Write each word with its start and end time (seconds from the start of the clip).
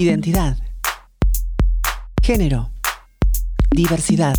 Identidad. 0.00 0.56
Género. 2.22 2.70
Diversidad. 3.70 4.34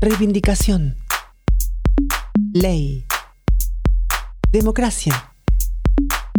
Reivindicación. 0.00 0.96
Ley. 2.52 3.06
Democracia. 4.50 5.30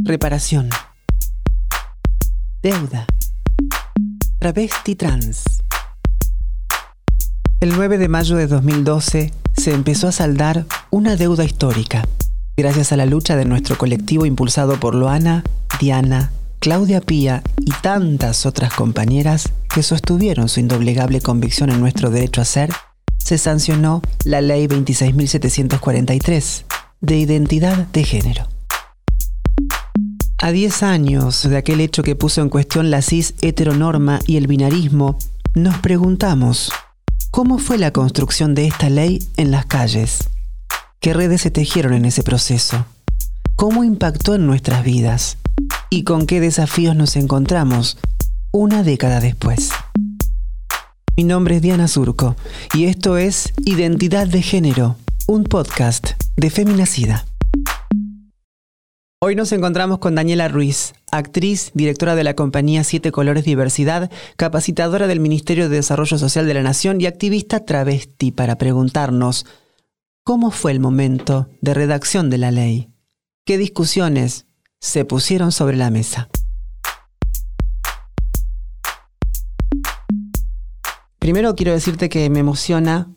Reparación. 0.03 0.69
Deuda. 2.61 3.07
Travesti 4.39 4.95
trans. 4.95 5.45
El 7.61 7.69
9 7.69 7.97
de 7.99 8.09
mayo 8.09 8.35
de 8.35 8.47
2012 8.47 9.31
se 9.55 9.73
empezó 9.73 10.09
a 10.09 10.11
saldar 10.11 10.65
una 10.89 11.15
deuda 11.15 11.45
histórica, 11.45 12.05
gracias 12.57 12.91
a 12.91 12.97
la 12.97 13.05
lucha 13.05 13.37
de 13.37 13.45
nuestro 13.45 13.77
colectivo 13.77 14.25
impulsado 14.25 14.77
por 14.77 14.93
Loana, 14.93 15.45
Diana, 15.79 16.33
Claudia 16.67 16.99
Pía 16.99 17.43
y 17.59 17.71
tantas 17.81 18.45
otras 18.45 18.73
compañeras 18.73 19.53
que 19.73 19.81
sostuvieron 19.81 20.49
su 20.49 20.59
indoblegable 20.59 21.21
convicción 21.21 21.69
en 21.69 21.79
nuestro 21.79 22.09
derecho 22.09 22.41
a 22.41 22.43
ser, 22.43 22.73
se 23.17 23.37
sancionó 23.37 24.01
la 24.25 24.41
Ley 24.41 24.67
26.743 24.67 26.65
de 26.99 27.17
identidad 27.19 27.87
de 27.87 28.03
género. 28.03 28.49
A 30.39 30.51
10 30.51 30.83
años 30.83 31.47
de 31.49 31.55
aquel 31.55 31.79
hecho 31.79 32.03
que 32.03 32.17
puso 32.17 32.41
en 32.41 32.49
cuestión 32.49 32.91
la 32.91 33.01
cis 33.01 33.35
heteronorma 33.39 34.19
y 34.27 34.35
el 34.35 34.47
binarismo, 34.47 35.17
nos 35.55 35.77
preguntamos, 35.77 36.69
¿cómo 37.31 37.59
fue 37.59 37.77
la 37.77 37.93
construcción 37.93 38.55
de 38.55 38.67
esta 38.67 38.89
ley 38.89 39.25
en 39.37 39.51
las 39.51 39.67
calles? 39.67 40.27
¿Qué 40.99 41.13
redes 41.13 41.39
se 41.39 41.49
tejieron 41.49 41.93
en 41.93 42.03
ese 42.03 42.23
proceso? 42.23 42.85
¿Cómo 43.55 43.85
impactó 43.85 44.35
en 44.35 44.45
nuestras 44.45 44.83
vidas? 44.83 45.37
¿Y 45.89 46.03
con 46.03 46.25
qué 46.25 46.41
desafíos 46.41 46.97
nos 46.97 47.15
encontramos 47.15 47.97
una 48.51 48.83
década 48.83 49.21
después? 49.21 49.71
Mi 51.15 51.23
nombre 51.23 51.55
es 51.55 51.61
Diana 51.61 51.87
Surco 51.87 52.35
y 52.73 52.85
esto 52.85 53.17
es 53.17 53.53
Identidad 53.65 54.27
de 54.27 54.41
Género, 54.41 54.97
un 55.27 55.45
podcast 55.45 56.21
de 56.35 56.49
Feminacida. 56.49 57.25
Hoy 59.21 59.35
nos 59.35 59.53
encontramos 59.53 59.99
con 59.99 60.13
Daniela 60.13 60.49
Ruiz, 60.49 60.93
actriz, 61.09 61.71
directora 61.73 62.15
de 62.15 62.25
la 62.25 62.35
compañía 62.35 62.83
Siete 62.83 63.13
Colores 63.13 63.45
Diversidad, 63.45 64.11
capacitadora 64.35 65.07
del 65.07 65.21
Ministerio 65.21 65.69
de 65.69 65.77
Desarrollo 65.77 66.17
Social 66.17 66.47
de 66.47 66.53
la 66.53 66.63
Nación 66.63 66.99
y 66.99 67.05
activista 67.05 67.63
travesti 67.63 68.31
para 68.31 68.57
preguntarnos 68.57 69.45
cómo 70.25 70.51
fue 70.51 70.73
el 70.73 70.81
momento 70.81 71.47
de 71.61 71.73
redacción 71.73 72.29
de 72.29 72.37
la 72.39 72.51
ley, 72.51 72.89
qué 73.45 73.57
discusiones 73.57 74.46
se 74.79 75.05
pusieron 75.05 75.51
sobre 75.51 75.77
la 75.77 75.89
mesa. 75.89 76.29
Primero 81.19 81.55
quiero 81.55 81.73
decirte 81.73 82.09
que 82.09 82.29
me 82.29 82.39
emociona 82.39 83.09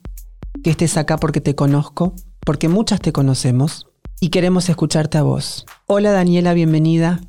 que 0.64 0.70
estés 0.70 0.96
acá 0.96 1.16
porque 1.16 1.40
te 1.40 1.54
conozco, 1.54 2.14
porque 2.40 2.68
muchas 2.68 3.00
te 3.00 3.12
conocemos 3.12 3.86
y 4.20 4.30
queremos 4.30 4.68
escucharte 4.68 5.18
a 5.18 5.22
vos. 5.22 5.64
Hola 5.86 6.10
Daniela, 6.10 6.54
bienvenida. 6.54 7.20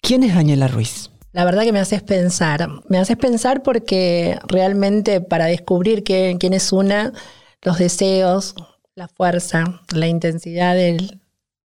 ¿Quién 0.00 0.22
es 0.22 0.34
Daniela 0.34 0.68
Ruiz? 0.68 1.10
La 1.32 1.44
verdad 1.44 1.64
que 1.64 1.72
me 1.72 1.80
haces 1.80 2.02
pensar. 2.02 2.68
Me 2.88 2.98
haces 2.98 3.16
pensar 3.16 3.62
porque 3.62 4.38
realmente 4.46 5.20
para 5.20 5.46
descubrir 5.46 6.04
quién 6.04 6.52
es 6.52 6.72
una, 6.72 7.12
los 7.62 7.78
deseos, 7.78 8.54
la 8.94 9.08
fuerza, 9.08 9.82
la 9.92 10.06
intensidad 10.06 10.76
de 10.76 11.18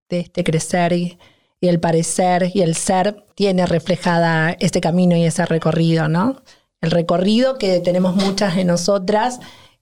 este 0.10 0.44
crecer 0.44 1.18
y, 1.62 1.68
el 1.68 1.80
parecer 1.80 2.52
y 2.54 2.62
el 2.62 2.76
ser 2.76 3.26
tiene 3.36 3.66
reflejada 3.66 4.52
este 4.60 4.82
camino 4.82 5.16
y 5.16 5.26
ese 5.26 5.46
recorrido, 5.46 6.08
¿no? 6.08 6.42
El 6.82 6.92
recorrido 6.92 7.58
que 7.58 7.80
tenemos 7.80 8.16
muchas 8.16 8.56
de 8.56 8.64
nosotras 8.64 9.40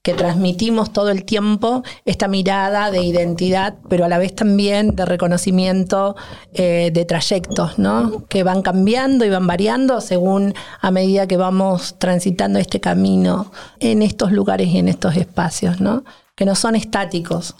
que 0.07 0.13
transmitimos 0.13 0.93
todo 0.93 1.09
el 1.09 1.25
tiempo 1.25 1.83
esta 2.05 2.29
mirada 2.29 2.91
de 2.91 3.01
identidad, 3.01 3.75
pero 3.89 4.05
a 4.05 4.07
la 4.07 4.17
vez 4.17 4.33
también 4.33 4.95
de 4.95 5.03
reconocimiento 5.03 6.15
eh, 6.53 6.91
de 6.93 7.03
trayectos, 7.03 7.77
¿no? 7.77 8.25
Que 8.29 8.43
van 8.43 8.61
cambiando 8.61 9.25
y 9.25 9.29
van 9.29 9.47
variando 9.47 9.99
según 9.99 10.53
a 10.79 10.91
medida 10.91 11.27
que 11.27 11.35
vamos 11.35 11.97
transitando 11.99 12.57
este 12.57 12.79
camino 12.79 13.51
en 13.79 14.01
estos 14.01 14.31
lugares 14.31 14.69
y 14.69 14.77
en 14.77 14.87
estos 14.87 15.17
espacios, 15.17 15.81
¿no? 15.81 16.05
Que 16.35 16.45
no 16.45 16.55
son 16.55 16.77
estáticos, 16.77 17.55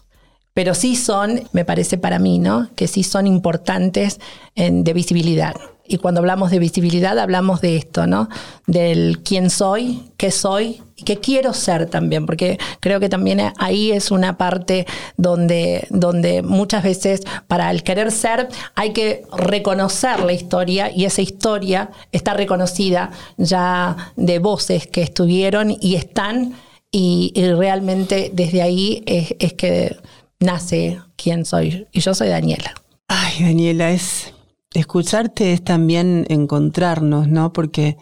pero 0.57 0.73
sí 0.73 0.95
son, 0.95 1.44
me 1.51 1.66
parece 1.66 2.00
para 2.00 2.18
mí, 2.18 2.40
¿no? 2.40 2.68
Que 2.73 2.88
sí 2.88 3.03
son 3.03 3.28
importantes 3.28 4.19
de 4.56 4.94
visibilidad. 4.94 5.53
Y 5.85 6.00
cuando 6.00 6.19
hablamos 6.19 6.50
de 6.50 6.57
visibilidad, 6.57 7.19
hablamos 7.19 7.62
de 7.62 7.75
esto, 7.75 8.07
¿no? 8.07 8.28
Del 8.66 9.19
quién 9.23 9.51
soy, 9.51 10.09
qué 10.17 10.31
soy 10.31 10.81
y 10.96 11.03
qué 11.03 11.17
quiero 11.17 11.53
ser 11.53 11.85
también, 11.85 12.25
porque 12.25 12.57
creo 12.79 13.00
que 13.00 13.07
también 13.07 13.53
ahí 13.59 13.91
es 13.91 14.09
una 14.09 14.35
parte 14.40 14.88
donde, 15.16 15.85
donde 15.91 16.41
muchas 16.41 16.81
veces 16.81 17.22
para 17.46 17.69
el 17.69 17.84
querer 17.84 18.12
ser 18.12 18.50
hay 18.73 18.94
que 18.94 19.25
reconocer 19.38 20.22
la 20.22 20.34
historia 20.34 20.90
y 20.91 21.06
esa 21.06 21.22
historia 21.22 21.91
está 22.12 22.34
reconocida 22.34 23.12
ya 23.38 24.12
de 24.16 24.40
voces 24.40 24.88
que 24.88 25.03
estuvieron 25.03 25.78
y 25.79 25.97
están 25.97 26.56
y, 26.90 27.31
realmente 27.35 28.31
desde 28.34 28.62
ahí 28.62 29.03
es 29.06 29.53
que 29.53 29.97
nace 30.40 31.00
quién 31.16 31.46
soy. 31.46 31.88
Y 31.92 32.02
yo 32.02 32.14
soy 32.14 32.30
Daniela. 32.30 32.74
Ay, 33.08 33.44
Daniela, 33.44 33.92
es 33.92 34.34
escucharte 34.74 35.53
es 35.53 35.64
también 35.64 36.25
encontrarnos, 36.30 37.28
¿no? 37.28 37.53
Porque 37.53 37.98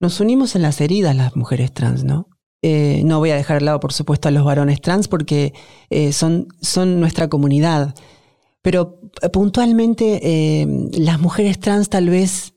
nos 0.00 0.20
unimos 0.20 0.54
en 0.54 0.62
las 0.62 0.80
heridas 0.80 1.16
las 1.16 1.36
mujeres 1.36 1.72
trans, 1.72 2.04
¿no? 2.04 2.28
Eh, 2.62 3.02
no 3.04 3.18
voy 3.18 3.30
a 3.30 3.36
dejar 3.36 3.58
de 3.58 3.66
lado, 3.66 3.80
por 3.80 3.92
supuesto, 3.92 4.28
a 4.28 4.30
los 4.30 4.44
varones 4.44 4.80
trans 4.80 5.08
porque 5.08 5.52
eh, 5.90 6.12
son, 6.12 6.48
son 6.62 6.98
nuestra 6.98 7.28
comunidad. 7.28 7.94
Pero 8.62 9.00
eh, 9.20 9.28
puntualmente, 9.28 10.66
las 10.92 11.20
mujeres 11.20 11.60
trans 11.60 11.90
tal 11.90 12.08
vez 12.08 12.54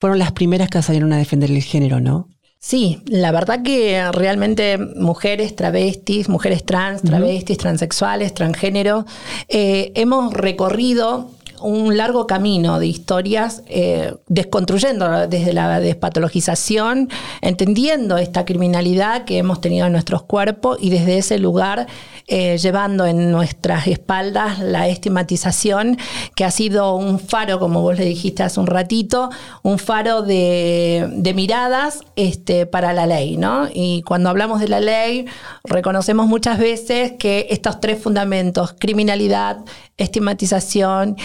fueron 0.00 0.18
las 0.18 0.32
primeras 0.32 0.70
que 0.70 0.80
salieron 0.80 1.12
a 1.12 1.18
defender 1.18 1.50
el 1.50 1.62
género, 1.62 2.00
¿no? 2.00 2.28
Sí, 2.62 3.00
la 3.06 3.32
verdad 3.32 3.62
que 3.62 4.12
realmente 4.12 4.76
mujeres, 4.76 5.56
travestis, 5.56 6.28
mujeres 6.28 6.62
trans, 6.62 7.00
travestis, 7.00 7.56
transexuales, 7.56 8.34
transgénero, 8.34 9.06
eh, 9.48 9.92
hemos 9.94 10.34
recorrido 10.34 11.30
un 11.60 11.96
largo 11.96 12.26
camino 12.26 12.78
de 12.78 12.86
historias, 12.86 13.62
eh, 13.66 14.14
desconstruyendo 14.28 15.26
desde 15.28 15.52
la 15.52 15.80
despatologización, 15.80 17.08
entendiendo 17.40 18.18
esta 18.18 18.44
criminalidad 18.44 19.24
que 19.24 19.38
hemos 19.38 19.60
tenido 19.60 19.86
en 19.86 19.92
nuestros 19.92 20.22
cuerpos 20.22 20.78
y 20.80 20.90
desde 20.90 21.18
ese 21.18 21.38
lugar 21.38 21.86
eh, 22.32 22.58
llevando 22.58 23.06
en 23.06 23.32
nuestras 23.32 23.88
espaldas 23.88 24.60
la 24.60 24.86
estigmatización, 24.86 25.98
que 26.36 26.44
ha 26.44 26.52
sido 26.52 26.94
un 26.94 27.18
faro, 27.18 27.58
como 27.58 27.82
vos 27.82 27.98
le 27.98 28.04
dijiste 28.04 28.44
hace 28.44 28.60
un 28.60 28.68
ratito, 28.68 29.30
un 29.62 29.80
faro 29.80 30.22
de, 30.22 31.32
miradas 31.34 32.04
este, 32.14 32.66
para 32.66 32.92
la 32.92 33.06
ley. 33.06 33.36
¿no? 33.36 33.68
Y 33.74 34.02
cuando 34.02 34.28
hablamos 34.28 34.60
de 34.60 34.68
la 34.68 34.78
ley, 34.78 35.26
reconocemos 35.64 36.28
muchas 36.28 36.58
veces 36.58 37.14
que 37.18 37.48
estos 37.50 37.80
tres 37.80 38.00
fundamentos, 38.00 38.76
criminalidad, 38.78 39.64
estigmatización 39.96 41.16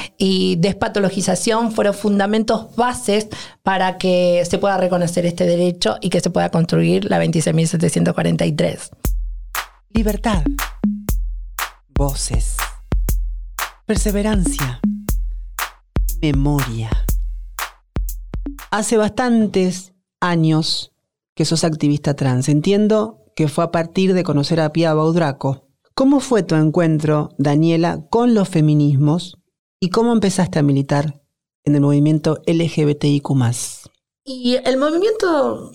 despatologización 0.60 1.72
fueron 1.72 1.94
fundamentos 1.94 2.76
bases 2.76 3.28
para 3.64 3.98
que 3.98 4.44
se 4.50 4.58
pueda 4.58 4.78
reconocer 4.78 5.26
este 5.26 5.46
derecho 5.46 5.98
y 6.02 6.10
que 6.10 6.20
se 6.20 6.30
pueda 6.30 6.50
construir 6.50 7.06
la 7.06 7.24
26.743. 7.24 8.90
Libertad. 9.90 10.44
Voces. 11.94 12.58
Perseverancia. 13.86 14.80
Memoria. 16.22 16.90
Hace 18.72 18.98
bastantes 18.98 19.94
años 20.20 20.92
que 21.36 21.46
sos 21.46 21.64
activista 21.64 22.16
trans. 22.16 22.50
Entiendo 22.50 23.22
que 23.36 23.48
fue 23.48 23.64
a 23.64 23.72
partir 23.72 24.14
de 24.14 24.24
conocer 24.24 24.60
a 24.60 24.72
Pia 24.72 24.94
Baudraco, 24.94 25.66
¿Cómo 25.98 26.20
fue 26.20 26.44
tu 26.44 26.56
encuentro, 26.56 27.30
Daniela, 27.38 28.06
con 28.10 28.34
los 28.34 28.50
feminismos 28.50 29.38
y 29.86 29.90
cómo 29.90 30.14
empezaste 30.14 30.58
a 30.58 30.64
militar 30.64 31.22
en 31.64 31.76
el 31.76 31.82
movimiento 31.82 32.42
LGBTIQ? 32.48 33.30
Y 34.24 34.56
el 34.66 34.78
movimiento 34.78 35.74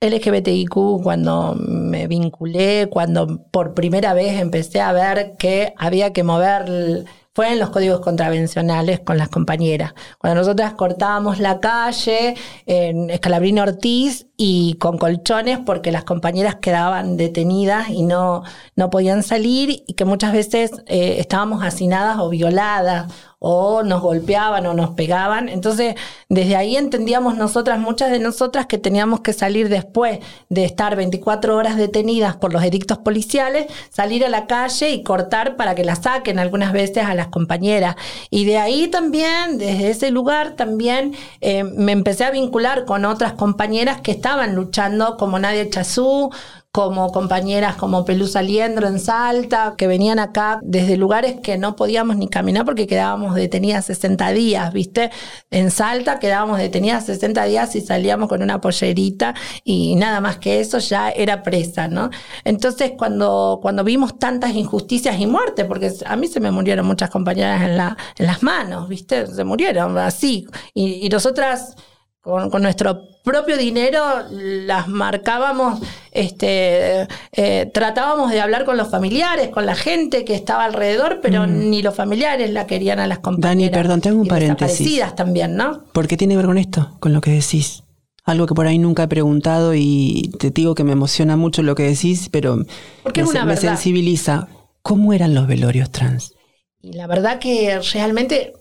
LGBTIQ, 0.00 1.02
cuando 1.02 1.54
me 1.58 2.06
vinculé, 2.06 2.88
cuando 2.90 3.44
por 3.50 3.74
primera 3.74 4.14
vez 4.14 4.40
empecé 4.40 4.80
a 4.80 4.92
ver 4.92 5.36
que 5.38 5.74
había 5.76 6.14
que 6.14 6.22
mover 6.22 7.04
fue 7.34 7.52
en 7.52 7.58
los 7.58 7.70
códigos 7.70 8.00
contravencionales 8.00 9.00
con 9.00 9.18
las 9.18 9.28
compañeras. 9.28 9.92
Cuando 10.18 10.40
nosotras 10.40 10.72
cortábamos 10.72 11.38
la 11.38 11.60
calle 11.60 12.34
en 12.66 13.10
Escalabrino 13.10 13.62
Ortiz 13.62 14.26
y 14.38 14.74
con 14.80 14.98
colchones 14.98 15.58
porque 15.58 15.92
las 15.92 16.04
compañeras 16.04 16.56
quedaban 16.56 17.16
detenidas 17.16 17.90
y 17.90 18.02
no, 18.02 18.42
no 18.74 18.90
podían 18.90 19.22
salir 19.22 19.84
y 19.86 19.94
que 19.94 20.04
muchas 20.04 20.32
veces 20.32 20.72
eh, 20.86 21.16
estábamos 21.18 21.62
hacinadas 21.62 22.18
o 22.18 22.30
violadas 22.30 23.12
o 23.42 23.82
nos 23.82 24.02
golpeaban 24.02 24.66
o 24.66 24.74
nos 24.74 24.90
pegaban. 24.90 25.48
Entonces, 25.48 25.94
desde 26.28 26.56
ahí 26.56 26.76
entendíamos 26.76 27.36
nosotras, 27.36 27.80
muchas 27.80 28.10
de 28.10 28.18
nosotras, 28.18 28.66
que 28.66 28.76
teníamos 28.76 29.22
que 29.22 29.32
salir 29.32 29.70
después 29.70 30.20
de 30.50 30.64
estar 30.64 30.94
24 30.94 31.56
horas 31.56 31.76
detenidas 31.76 32.36
por 32.36 32.52
los 32.52 32.62
edictos 32.62 32.98
policiales, 32.98 33.66
salir 33.88 34.26
a 34.26 34.28
la 34.28 34.46
calle 34.46 34.90
y 34.90 35.02
cortar 35.02 35.56
para 35.56 35.74
que 35.74 35.84
la 35.84 35.96
saquen 35.96 36.38
algunas 36.38 36.72
veces 36.72 37.04
a 37.04 37.14
las 37.14 37.28
compañeras. 37.28 37.96
Y 38.28 38.44
de 38.44 38.58
ahí 38.58 38.88
también, 38.88 39.56
desde 39.56 39.90
ese 39.90 40.10
lugar, 40.10 40.54
también 40.54 41.14
eh, 41.40 41.64
me 41.64 41.92
empecé 41.92 42.24
a 42.24 42.30
vincular 42.30 42.84
con 42.84 43.06
otras 43.06 43.32
compañeras 43.32 44.02
que 44.02 44.12
estaban 44.12 44.54
luchando, 44.54 45.16
como 45.16 45.38
Nadia 45.38 45.70
Chazú, 45.70 46.30
como 46.72 47.10
compañeras 47.10 47.74
como 47.74 48.04
Pelusa 48.04 48.42
Liendro 48.42 48.86
en 48.86 49.00
Salta, 49.00 49.74
que 49.76 49.88
venían 49.88 50.20
acá 50.20 50.60
desde 50.62 50.96
lugares 50.96 51.40
que 51.42 51.58
no 51.58 51.74
podíamos 51.74 52.16
ni 52.16 52.28
caminar 52.28 52.64
porque 52.64 52.86
quedábamos 52.86 53.34
detenidas 53.34 53.86
60 53.86 54.30
días, 54.30 54.72
¿viste? 54.72 55.10
En 55.50 55.72
Salta 55.72 56.20
quedábamos 56.20 56.58
detenidas 56.58 57.06
60 57.06 57.44
días 57.46 57.74
y 57.74 57.80
salíamos 57.80 58.28
con 58.28 58.40
una 58.42 58.60
pollerita 58.60 59.34
y 59.64 59.96
nada 59.96 60.20
más 60.20 60.38
que 60.38 60.60
eso 60.60 60.78
ya 60.78 61.10
era 61.10 61.42
presa, 61.42 61.88
¿no? 61.88 62.10
Entonces 62.44 62.92
cuando, 62.96 63.58
cuando 63.60 63.82
vimos 63.82 64.16
tantas 64.20 64.54
injusticias 64.54 65.18
y 65.18 65.26
muertes, 65.26 65.66
porque 65.66 65.92
a 66.06 66.14
mí 66.14 66.28
se 66.28 66.38
me 66.38 66.52
murieron 66.52 66.86
muchas 66.86 67.10
compañeras 67.10 67.62
en, 67.62 67.76
la, 67.76 67.96
en 68.16 68.26
las 68.26 68.44
manos, 68.44 68.88
¿viste? 68.88 69.26
Se 69.26 69.42
murieron 69.42 69.98
así. 69.98 70.46
Y, 70.72 71.04
y 71.04 71.08
nosotras 71.08 71.74
con, 72.20 72.62
nuestro 72.62 73.08
propio 73.24 73.56
dinero 73.56 74.02
las 74.30 74.88
marcábamos, 74.88 75.80
este, 76.12 77.06
eh, 77.32 77.70
tratábamos 77.72 78.30
de 78.30 78.40
hablar 78.40 78.64
con 78.64 78.76
los 78.76 78.88
familiares, 78.88 79.48
con 79.48 79.64
la 79.66 79.74
gente 79.74 80.24
que 80.24 80.34
estaba 80.34 80.64
alrededor, 80.64 81.20
pero 81.22 81.46
mm. 81.46 81.70
ni 81.70 81.82
los 81.82 81.94
familiares 81.94 82.50
la 82.50 82.66
querían 82.66 82.98
a 82.98 83.06
las 83.06 83.20
compañeras. 83.20 83.70
Dani, 83.72 83.82
perdón, 83.82 84.00
tengo 84.00 84.20
un 84.20 84.28
paréntesis. 84.28 85.00
también, 85.16 85.56
¿no? 85.56 85.84
¿Por 85.92 86.08
qué 86.08 86.16
tiene 86.16 86.34
que 86.34 86.38
ver 86.38 86.46
con 86.46 86.58
esto, 86.58 86.96
con 87.00 87.12
lo 87.12 87.20
que 87.20 87.30
decís? 87.30 87.84
Algo 88.24 88.46
que 88.46 88.54
por 88.54 88.66
ahí 88.66 88.78
nunca 88.78 89.04
he 89.04 89.08
preguntado 89.08 89.74
y 89.74 90.30
te 90.38 90.50
digo 90.50 90.74
que 90.74 90.84
me 90.84 90.92
emociona 90.92 91.36
mucho 91.36 91.62
lo 91.62 91.74
que 91.74 91.84
decís, 91.84 92.28
pero 92.30 92.56
me, 92.56 93.44
me 93.46 93.56
sensibiliza. 93.56 94.48
¿Cómo 94.82 95.12
eran 95.12 95.34
los 95.34 95.46
velorios 95.46 95.90
trans? 95.90 96.32
Y 96.80 96.92
la 96.94 97.06
verdad 97.06 97.38
que 97.38 97.80
realmente 97.92 98.54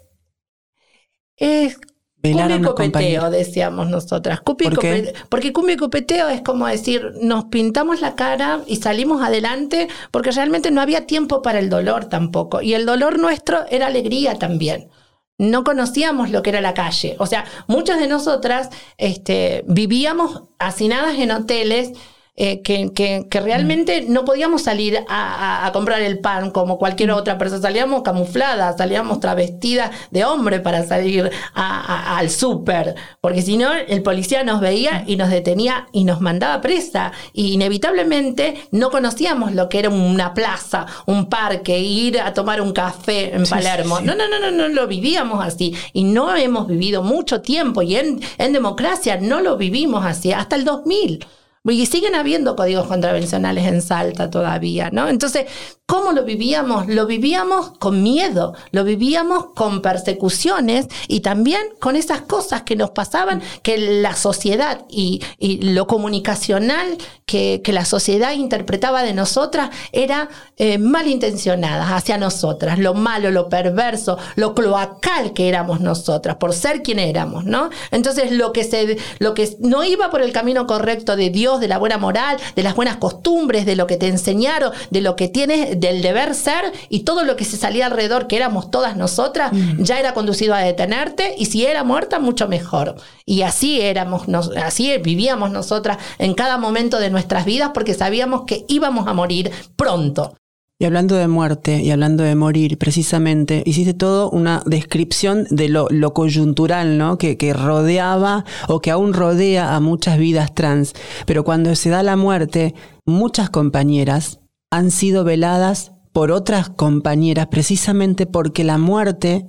es 1.38 1.78
Cumbia 2.21 2.57
y 2.57 2.62
copeteo, 2.62 3.30
decíamos 3.30 3.89
nosotras. 3.89 4.42
porque 4.44 5.54
cumbia 5.54 5.75
y 5.75 5.77
copeteo 5.77 6.27
es 6.27 6.42
como 6.42 6.68
decir, 6.68 7.13
nos 7.21 7.45
pintamos 7.45 8.01
la 8.01 8.16
cara 8.16 8.62
y 8.68 8.75
salimos 8.75 9.21
adelante 9.21 9.88
porque 10.12 10.31
realmente 10.31 10.69
no 10.69 10.81
había 10.81 11.07
tiempo 11.07 11.42
para 11.42 11.60
el 11.60 11.69
dolor 11.69 12.06
tampoco. 12.06 12.62
Y 12.62 12.74
el 12.74 12.86
dolor 12.86 13.19
nuestro 13.19 13.66
era 13.69 13.88
alegría 13.88 14.38
también. 14.38 14.89
No 15.38 15.63
conocíamos 15.63 16.30
lo 16.30 16.44
que 16.44 16.50
era 16.50 16.60
la 16.60 16.74
calle. 16.74 17.16
O 17.19 17.25
sea, 17.25 17.45
muchas 17.68 18.00
de 18.00 18.07
nosotras 18.07 18.69
este, 18.98 19.63
vivíamos 19.68 20.44
hacinadas 20.60 21.18
en 21.18 21.31
hoteles 21.31 21.94
eh, 22.42 22.62
que, 22.62 22.94
que, 23.30 23.40
realmente 23.42 24.06
no 24.08 24.24
podíamos 24.24 24.62
salir 24.62 25.04
a, 25.10 25.70
comprar 25.74 26.02
el 26.02 26.20
pan 26.20 26.52
como 26.52 26.78
cualquier 26.78 27.12
otra 27.12 27.38
persona. 27.38 27.62
Salíamos 27.62 28.02
camufladas, 28.02 28.78
salíamos 28.78 29.20
travestidas 29.20 29.92
de 30.12 30.24
hombre 30.24 30.62
para 30.62 30.86
salir 30.86 31.30
al 31.54 32.30
súper, 32.30 32.96
porque 33.20 33.42
si 33.42 33.58
no, 33.58 33.74
el 33.74 34.02
policía 34.04 34.46
nos 34.46 34.62
veía 34.62 35.04
y 35.06 35.18
nos 35.18 35.30
detenía 35.30 35.88
y 35.92 36.06
nos 36.06 36.22
mandaba 36.22 36.62
presa. 36.62 37.12
Y 37.34 37.52
inevitablemente 37.52 38.70
no 38.72 38.90
conocíamos 38.90 39.54
lo 39.54 39.68
que 39.68 39.80
era 39.80 39.90
una 39.90 40.34
plaza, 40.34 40.86
un 41.08 41.28
parque, 41.28 41.78
ir 41.78 42.22
a 42.22 42.34
tomar 42.34 42.62
un 42.62 42.72
café 42.72 43.36
en 43.36 43.44
Palermo. 43.44 44.00
No, 44.00 44.16
no, 44.16 44.30
no, 44.30 44.40
no, 44.40 44.50
no 44.50 44.70
lo 44.70 44.88
vivíamos 44.88 45.46
así. 45.46 45.76
Y 45.92 46.06
no 46.06 46.34
hemos 46.34 46.68
vivido 46.68 47.04
mucho 47.04 47.42
tiempo 47.42 47.82
y 47.82 47.98
en, 47.98 48.22
en 48.38 48.54
democracia 48.54 49.18
no 49.20 49.42
lo 49.42 49.58
vivimos 49.58 50.06
así, 50.06 50.32
hasta 50.32 50.56
el 50.56 50.64
2000. 50.64 51.26
Y 51.69 51.86
siguen 51.86 52.16
habiendo 52.16 52.56
códigos 52.56 52.88
contravencionales 52.88 53.66
en 53.66 53.81
Salta 53.81 54.30
todavía, 54.30 54.89
¿no? 54.92 55.07
Entonces, 55.07 55.45
¿cómo 55.86 56.12
lo 56.12 56.24
vivíamos? 56.24 56.88
Lo 56.88 57.07
vivíamos 57.07 57.71
con 57.80 58.04
miedo, 58.04 58.54
lo 58.71 58.83
vivíamos 58.83 59.48
con 59.56 59.81
persecuciones 59.81 60.88
y 61.07 61.21
también 61.21 61.62
con 61.80 61.95
esas 61.95 62.21
cosas 62.21 62.62
que 62.62 62.75
nos 62.75 62.92
pasaban, 62.92 63.42
que 63.63 63.77
la 63.77 64.16
sociedad 64.16 64.86
y, 64.88 65.21
lo 65.39 65.88
comunicacional 65.88 66.98
que, 67.25 67.62
la 67.66 67.86
sociedad 67.86 68.33
interpretaba 68.33 69.04
de 69.04 69.13
nosotras 69.13 69.69
era 69.92 70.30
eh, 70.57 70.77
malintencionada 70.77 71.95
hacia 71.95 72.18
nosotras, 72.18 72.80
lo 72.80 72.94
malo, 72.94 73.31
lo 73.31 73.50
perverso, 73.50 74.18
lo 74.36 74.54
cloacal 74.54 75.33
que 75.33 75.48
éramos 75.48 75.81
nosotras, 75.81 76.38
por 76.38 76.54
ser 76.54 76.83
quien 76.83 77.00
éramos, 77.00 77.45
¿no? 77.45 77.69
Entonces, 77.92 78.31
lo 78.31 78.54
que, 78.54 78.63
se, 78.63 78.98
lo 79.19 79.33
que 79.33 79.56
no 79.60 79.83
iba 79.83 80.10
por 80.10 80.21
el 80.21 80.31
camino 80.31 80.68
correcto 80.68 81.16
de 81.16 81.30
Dios, 81.30 81.59
de 81.60 81.68
la 81.68 81.78
buena 81.78 81.98
moral, 81.98 82.38
de 82.56 82.64
las 82.64 82.76
buenas 82.76 82.98
costumbres, 82.98 83.66
de 83.66 83.76
lo 83.76 83.88
que 83.88 83.98
te 83.98 84.08
enseñaron, 84.08 84.72
de 84.90 85.02
lo 85.02 85.16
que 85.16 85.28
tienes, 85.28 85.80
del 85.80 86.02
deber 86.02 86.36
ser 86.36 86.72
y 86.90 87.02
todo 87.02 87.24
lo 87.24 87.36
que 87.36 87.46
se 87.46 87.58
salía 87.58 87.86
alrededor, 87.86 88.28
que 88.28 88.38
éramos 88.38 88.72
todas 88.72 88.96
nosotras, 88.96 89.52
mm. 89.54 89.84
ya 89.84 90.00
era 90.00 90.14
conducido 90.14 90.54
a 90.54 90.60
detenerte 90.60 91.36
y 91.38 91.46
si 91.46 91.66
era 91.66 91.84
muerta, 91.84 92.20
mucho 92.20 92.48
mejor. 92.48 92.96
Y 93.26 93.44
así 93.44 93.82
éramos, 93.82 94.24
así 94.58 94.98
vivíamos 94.98 95.52
nosotras 95.52 95.98
en 96.18 96.34
cada 96.34 96.58
momento 96.58 97.00
de 97.00 97.10
nuestras 97.10 97.46
vidas 97.46 97.72
porque 97.74 97.94
sabíamos 97.94 98.44
que 98.46 98.66
íbamos 98.68 99.08
a 99.08 99.14
morir 99.14 99.52
pronto. 99.76 100.36
Y 100.81 100.86
hablando 100.86 101.16
de 101.16 101.28
muerte 101.28 101.81
y 101.81 101.92
hablando 101.92 102.24
de 102.24 102.36
morir, 102.36 102.78
precisamente, 102.78 103.64
hiciste 103.66 103.94
todo 103.94 104.30
una 104.30 104.64
descripción 104.66 105.46
de 105.50 105.68
lo, 105.68 105.90
coyuntural, 106.14 106.98
¿no? 106.98 107.18
Que, 107.18 107.36
que, 107.36 107.52
rodeaba 107.52 108.46
o 108.70 108.80
que 108.80 108.90
aún 108.90 109.12
rodea 109.12 109.76
a 109.76 109.81
muchas 109.81 110.18
vidas 110.18 110.56
trans. 110.56 110.94
Pero 111.26 111.44
cuando 111.44 111.76
se 111.76 111.90
da 111.90 112.02
la 112.02 112.16
muerte, 112.16 112.76
muchas 113.06 113.50
compañeras 113.50 114.40
han 114.72 114.90
sido 114.90 115.26
veladas 115.26 115.92
por 116.14 116.31
otras 116.31 116.70
compañeras 116.70 117.48
precisamente 117.48 118.26
porque 118.26 118.64
la 118.64 118.78
muerte 118.78 119.46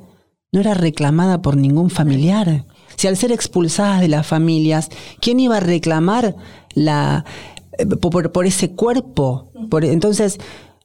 no 0.50 0.58
era 0.58 0.74
reclamada 0.74 1.42
por 1.42 1.56
ningún 1.56 1.90
familiar. 1.90 2.66
Si 2.96 3.06
al 3.06 3.16
ser 3.16 3.30
expulsadas 3.30 4.00
de 4.00 4.08
las 4.08 4.26
familias, 4.26 4.88
¿quién 5.20 5.38
iba 5.38 5.58
a 5.58 5.60
reclamar 5.60 6.34
la, 6.74 7.24
eh, 7.78 7.86
por, 7.86 8.32
por 8.32 8.46
ese 8.46 8.72
cuerpo? 8.72 9.52
Por, 9.70 9.84
entonces, 9.84 10.40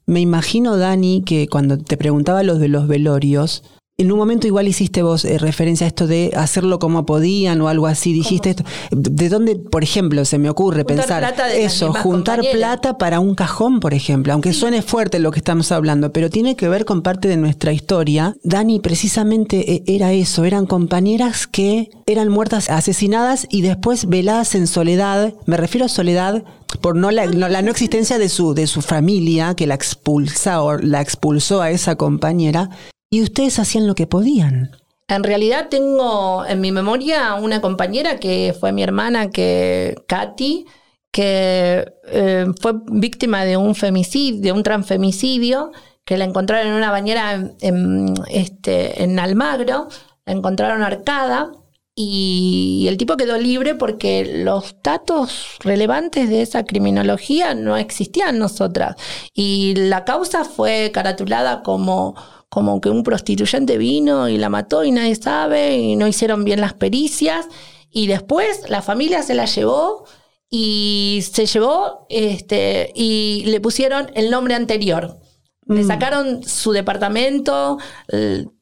me 0.06 0.20
imagino, 0.20 0.78
Dani, 0.78 1.24
que 1.26 1.48
cuando 1.48 1.78
te 1.78 1.98
preguntaba 1.98 2.44
los 2.44 2.60
de 2.60 2.68
los 2.68 2.88
velorios, 2.88 3.64
en 3.98 4.12
un 4.12 4.18
momento 4.18 4.46
igual 4.46 4.68
hiciste 4.68 5.04
vos 5.04 5.24
eh, 5.24 5.38
referencia 5.38 5.86
a 5.86 5.88
esto 5.88 6.06
de 6.06 6.32
hacerlo 6.36 6.80
como 6.80 7.06
podían 7.06 7.62
o 7.62 7.70
algo 7.70 7.88
así. 7.88 8.12
Dijiste 8.12 8.50
esto. 8.50 8.66
¿De 8.92 9.30
dónde, 9.30 9.56
por 9.56 9.84
ejemplo, 9.84 10.26
se 10.26 10.38
me 10.38 10.50
ocurre 10.50 10.84
pensar 10.84 11.34
eso, 11.56 11.94
juntar 11.94 12.42
plata 12.52 12.98
para 12.98 13.22
un 13.22 13.36
cajón, 13.36 13.80
por 13.80 13.94
ejemplo? 13.94 14.34
Aunque 14.34 14.52
suene 14.52 14.82
fuerte 14.82 15.20
lo 15.20 15.32
que 15.32 15.40
estamos 15.40 15.72
hablando, 15.72 16.12
pero 16.12 16.30
tiene 16.30 16.58
que 16.58 16.68
ver 16.68 16.84
con 16.84 17.04
parte 17.04 17.30
de 17.30 17.38
nuestra 17.38 17.72
historia. 17.72 18.36
Dani 18.44 18.82
precisamente 18.82 19.76
eh, 19.76 19.84
era 19.88 20.12
eso, 20.12 20.44
eran 20.44 20.66
compañeras 20.66 21.48
que 21.48 21.90
eran 22.06 22.28
muertas, 22.28 22.70
asesinadas 22.70 23.48
y 23.50 23.62
después 23.62 24.10
veladas 24.10 24.56
en 24.56 24.68
soledad. 24.68 25.34
Me 25.46 25.56
refiero 25.56 25.86
a 25.86 25.90
soledad 25.90 26.44
por 26.82 26.98
no 26.98 27.12
la 27.12 27.28
no, 27.28 27.48
la 27.48 27.62
no 27.62 27.72
existencia 27.72 28.18
de 28.18 28.28
su, 28.28 28.54
de 28.54 28.68
su 28.68 28.82
familia 28.82 29.54
que 29.56 29.68
la 29.68 29.76
expulsa 29.76 30.62
o 30.62 30.78
la 30.78 31.00
expulsó 31.00 31.62
a 31.62 31.72
esa 31.72 31.96
compañera 31.96 32.70
y 33.16 33.22
ustedes 33.22 33.60
hacían 33.60 33.88
lo 33.88 33.96
que 33.96 34.08
podían. 34.08 34.72
En 35.08 35.24
realidad 35.24 35.70
tengo 35.70 36.46
en 36.46 36.60
mi 36.60 36.74
memoria 36.74 37.36
una 37.36 37.62
compañera 37.62 38.18
que 38.18 38.54
fue 38.60 38.74
mi 38.74 38.84
hermana, 38.84 39.30
que 39.30 39.96
Katy, 40.06 40.66
que 41.12 41.94
eh, 42.10 42.46
fue 42.60 42.74
víctima 42.92 43.46
de 43.46 43.56
un 43.56 43.74
femicidio, 43.74 44.42
de 44.42 44.52
un 44.52 44.64
transfemicidio, 44.64 45.72
que 46.04 46.18
la 46.18 46.26
encontraron 46.26 46.68
en 46.68 46.74
una 46.74 46.92
bañera 46.92 47.52
en, 47.62 48.16
este, 48.28 49.02
en 49.02 49.18
Almagro, 49.18 49.88
la 50.26 50.34
encontraron 50.34 50.84
arcada 50.84 51.54
y 51.96 52.86
el 52.90 52.98
tipo 52.98 53.16
quedó 53.16 53.38
libre 53.38 53.76
porque 53.76 54.26
los 54.44 54.76
datos 54.84 55.58
relevantes 55.60 56.30
de 56.30 56.42
esa 56.42 56.66
criminología 56.66 57.56
no 57.56 57.78
existían 57.78 58.38
nosotras. 58.38 58.96
Y 59.34 59.76
la 59.76 60.04
causa 60.04 60.44
fue 60.44 60.92
caratulada 60.94 61.64
como 61.64 62.16
como 62.50 62.80
que 62.80 62.90
un 62.90 63.04
prostituyente 63.04 63.78
vino 63.78 64.30
y 64.30 64.38
la 64.38 64.50
mató 64.50 64.86
y 64.86 64.92
nadie 64.92 65.16
sabe 65.16 65.78
y 65.78 65.96
no 65.98 66.08
hicieron 66.08 66.46
bien 66.46 66.62
las 66.62 66.74
pericias. 66.74 67.48
Y 67.90 68.08
después 68.08 68.70
la 68.70 68.82
familia 68.82 69.24
se 69.24 69.36
la 69.36 69.46
llevó 69.46 70.06
y 70.50 71.22
se 71.32 71.46
llevó 71.46 72.06
este, 72.10 72.92
y 72.96 73.44
le 73.48 73.60
pusieron 73.62 74.10
el 74.16 74.32
nombre 74.32 74.56
anterior. 74.56 75.20
Le 75.68 75.84
mm. 75.84 75.88
sacaron 75.88 76.44
su 76.44 76.72
departamento, 76.72 77.78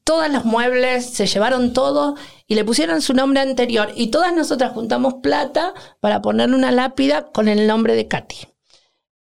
todos 0.04 0.30
los 0.30 0.44
muebles, 0.44 1.06
se 1.06 1.26
llevaron 1.26 1.72
todo 1.72 2.16
y 2.46 2.54
le 2.54 2.64
pusieron 2.64 3.02
su 3.02 3.14
nombre 3.14 3.40
anterior. 3.40 3.92
Y 3.94 4.08
todas 4.08 4.34
nosotras 4.34 4.72
juntamos 4.72 5.14
plata 5.22 5.74
para 6.00 6.22
ponerle 6.22 6.56
una 6.56 6.70
lápida 6.70 7.26
con 7.32 7.48
el 7.48 7.66
nombre 7.66 7.94
de 7.94 8.08
Katy. 8.08 8.36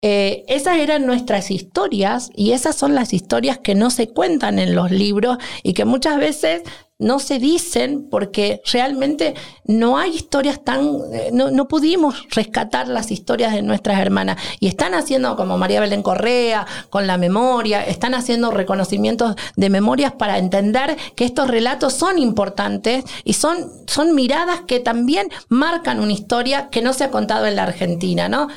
Eh, 0.05 0.43
esas 0.49 0.79
eran 0.79 1.05
nuestras 1.05 1.49
historias 1.49 2.29
y 2.35 2.51
esas 2.51 2.75
son 2.75 2.93
las 2.93 3.13
historias 3.13 3.59
que 3.59 3.73
no 3.73 3.89
se 3.89 4.09
cuentan 4.09 4.59
en 4.59 4.75
los 4.75 4.91
libros 4.91 5.37
y 5.63 5.71
que 5.71 5.85
muchas 5.85 6.17
veces 6.17 6.63
no 7.03 7.19
se 7.19 7.37
dicen 7.37 8.07
porque 8.09 8.61
realmente 8.71 9.35
no 9.65 9.97
hay 9.97 10.15
historias 10.15 10.63
tan, 10.63 10.99
eh, 11.13 11.29
no, 11.31 11.67
pudimos 11.67 12.27
rescatar 12.29 12.87
las 12.87 13.11
historias 13.11 13.53
de 13.53 13.61
nuestras 13.61 13.99
hermanas. 13.99 14.41
Y 14.59 14.67
están 14.67 14.93
haciendo, 14.93 15.35
como 15.35 15.57
María 15.57 15.81
Belén 15.81 16.01
Correa, 16.01 16.65
con 16.89 17.07
la 17.07 17.17
memoria, 17.17 17.85
están 17.85 18.13
haciendo 18.13 18.51
reconocimientos 18.51 19.35
de 19.55 19.69
memorias 19.69 20.13
para 20.13 20.37
entender 20.37 20.97
que 21.15 21.25
estos 21.25 21.47
relatos 21.47 21.93
son 21.93 22.17
importantes 22.17 23.03
y 23.23 23.33
son, 23.33 23.71
son 23.87 24.15
miradas 24.15 24.61
que 24.67 24.79
también 24.79 25.27
marcan 25.49 25.99
una 25.99 26.13
historia 26.13 26.69
que 26.69 26.81
no 26.81 26.93
se 26.93 27.03
ha 27.03 27.11
contado 27.11 27.45
en 27.45 27.55
la 27.55 27.63
Argentina, 27.63 28.29
¿no? 28.29 28.47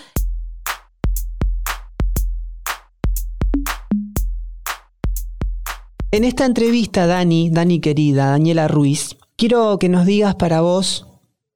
En 6.12 6.22
esta 6.22 6.46
entrevista, 6.46 7.06
Dani, 7.06 7.50
Dani 7.50 7.80
querida, 7.80 8.26
Daniela 8.26 8.68
Ruiz, 8.68 9.16
quiero 9.36 9.78
que 9.78 9.88
nos 9.88 10.06
digas 10.06 10.36
para 10.36 10.60
vos, 10.60 11.06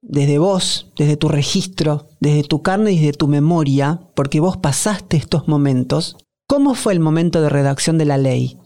desde 0.01 0.39
vos, 0.39 0.91
desde 0.97 1.15
tu 1.15 1.29
registro, 1.29 2.07
desde 2.19 2.43
tu 2.43 2.61
carne 2.61 2.91
y 2.91 2.99
desde 2.99 3.13
tu 3.13 3.27
memoria, 3.29 4.01
porque 4.13 4.41
vos 4.41 4.57
pasaste 4.57 5.15
estos 5.15 5.47
momentos, 5.47 6.17
¿cómo 6.47 6.75
fue 6.75 6.91
el 6.91 6.99
momento 6.99 7.41
de 7.41 7.47
redacción 7.47 7.97
de 7.97 8.05
la 8.05 8.17
ley? 8.17 8.57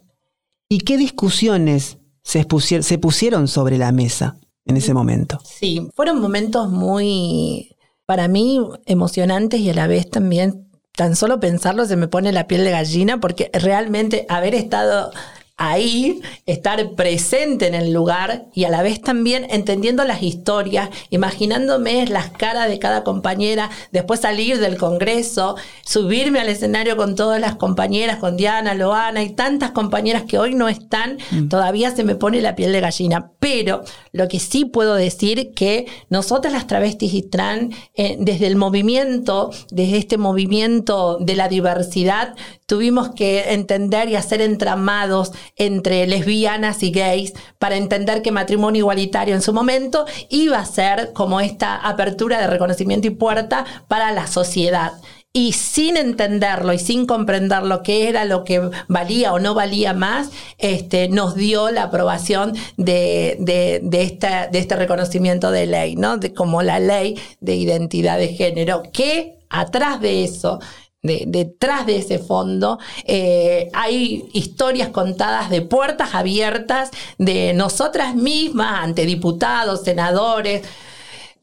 ¿Y 0.68 0.80
qué 0.80 0.98
discusiones 0.98 2.00
se, 2.24 2.46
pusieron 2.46 3.48
sobre 3.48 3.78
la 3.78 3.92
mesa 3.92 4.40
en 4.66 4.78
ese 4.78 4.94
momento? 4.96 5.40
Sí, 5.44 5.88
fueron 5.94 6.20
momentos 6.20 6.72
muy, 6.72 7.78
para 8.08 8.28
mí, 8.28 8.60
emocionantes 8.88 9.60
y 9.60 9.70
a 9.70 9.76
la 9.76 9.86
vez 9.86 10.10
también, 10.10 10.68
tan 10.96 11.16
solo 11.16 11.40
pensarlo 11.40 11.86
se 11.86 11.96
me 11.96 12.08
pone 12.08 12.32
la 12.32 12.48
piel 12.48 12.64
de 12.64 12.72
gallina, 12.72 13.20
porque 13.20 13.52
realmente 13.54 14.26
haber 14.30 14.56
estado 14.56 15.12
ahí, 15.58 16.22
estar 16.46 16.92
presente 16.96 17.68
en 17.68 17.76
el 17.76 17.94
lugar 17.94 18.48
y 18.54 18.66
a 18.66 18.70
la 18.70 18.82
vez 18.82 19.02
también 19.02 19.48
entendiendo 19.50 20.04
las 20.04 20.22
historias, 20.22 20.90
imaginándome 21.12 22.06
las 22.08 22.30
caras 22.32 22.68
de 22.68 22.78
cada 22.78 23.04
compañera, 23.04 23.70
después 23.92 24.20
salir 24.20 24.60
del 24.60 24.78
Congreso, 24.78 25.56
subirme 25.84 26.40
al 26.40 26.50
escenario 26.50 26.98
con 26.98 27.16
todas 27.16 27.40
las 27.40 27.56
compañeras, 27.56 28.18
con 28.18 28.36
Diana, 28.36 28.74
Loana 28.74 29.24
y 29.24 29.30
tantas 29.30 29.72
compañeras 29.72 30.24
que 30.24 30.38
hoy 30.38 30.56
no 30.56 30.68
están, 30.68 31.20
mm. 31.32 31.48
todavía 31.48 31.96
se 31.96 32.04
me 32.04 32.16
pone 32.16 32.42
la 32.42 32.56
piel 32.56 32.74
de 32.74 32.82
gallina. 32.82 33.32
Pero 33.40 33.84
lo 34.12 34.28
que 34.28 34.40
sí 34.40 34.66
puedo 34.66 34.96
decir 34.96 35.54
que 35.54 35.86
nosotras 36.10 36.52
las 36.52 36.68
travestis 36.68 37.14
y 37.14 37.22
trans, 37.22 37.76
eh, 37.96 38.18
desde 38.20 38.48
el 38.48 38.58
movimiento, 38.58 39.52
desde 39.72 39.98
este 39.98 40.18
movimiento 40.18 41.18
de 41.20 41.36
la 41.36 41.48
diversidad, 41.48 42.36
tuvimos 42.66 43.10
que 43.10 43.54
entender 43.54 44.10
y 44.10 44.16
hacer 44.16 44.42
entramados 44.42 45.32
entre 45.56 46.08
lesbianas 46.08 46.84
y 46.84 46.92
gays 46.92 47.34
para 47.60 47.78
entender 47.78 48.22
que 48.22 48.32
matrimonio 48.32 48.80
igualitario 48.80 49.36
en 49.36 49.42
su 49.42 49.54
momento 49.54 50.06
iba 50.30 50.60
a 50.60 50.66
ser 50.66 51.14
como 51.14 51.40
esta 51.42 51.76
apertura 51.76 52.40
de 52.40 52.48
reconocimiento 52.48 53.08
y 53.08 53.12
puerta 53.12 53.66
para 53.88 54.12
la 54.12 54.28
sociedad 54.28 54.94
y 55.36 55.52
sin 55.52 55.98
entenderlo 55.98 56.72
y 56.72 56.80
sin 56.80 57.06
comprender 57.06 57.64
lo 57.64 57.84
que 57.84 58.08
era 58.08 58.24
lo 58.24 58.46
que 58.46 58.70
valía 58.88 59.34
o 59.34 59.40
no 59.40 59.54
valía 59.54 59.94
más, 59.94 60.30
este, 60.58 61.10
nos 61.10 61.36
dio 61.36 61.72
la 61.72 61.84
aprobación 61.84 62.54
de, 62.78 63.36
de, 63.42 63.82
de, 63.84 64.48
de 64.50 64.58
este 64.58 64.76
reconocimiento 64.78 65.52
de 65.52 65.66
ley, 65.66 65.98
¿no? 65.98 66.16
De, 66.16 66.34
como 66.34 66.62
la 66.62 66.80
ley 66.80 67.20
de 67.42 67.56
identidad 67.56 68.18
de 68.18 68.30
género, 68.30 68.84
que 68.94 69.36
atrás 69.50 70.00
de 70.00 70.24
eso 70.24 70.60
detrás 71.06 71.86
de 71.86 71.98
ese 71.98 72.20
fondo 72.20 72.80
eh, 73.06 73.70
hay 73.74 74.30
historias 74.34 74.90
contadas 74.90 75.50
de 75.50 75.62
puertas 75.62 76.14
abiertas 76.16 76.92
de 77.18 77.54
nosotras 77.54 78.16
mismas 78.16 78.84
ante 78.84 79.06
diputados, 79.06 79.84
senadores. 79.84 80.64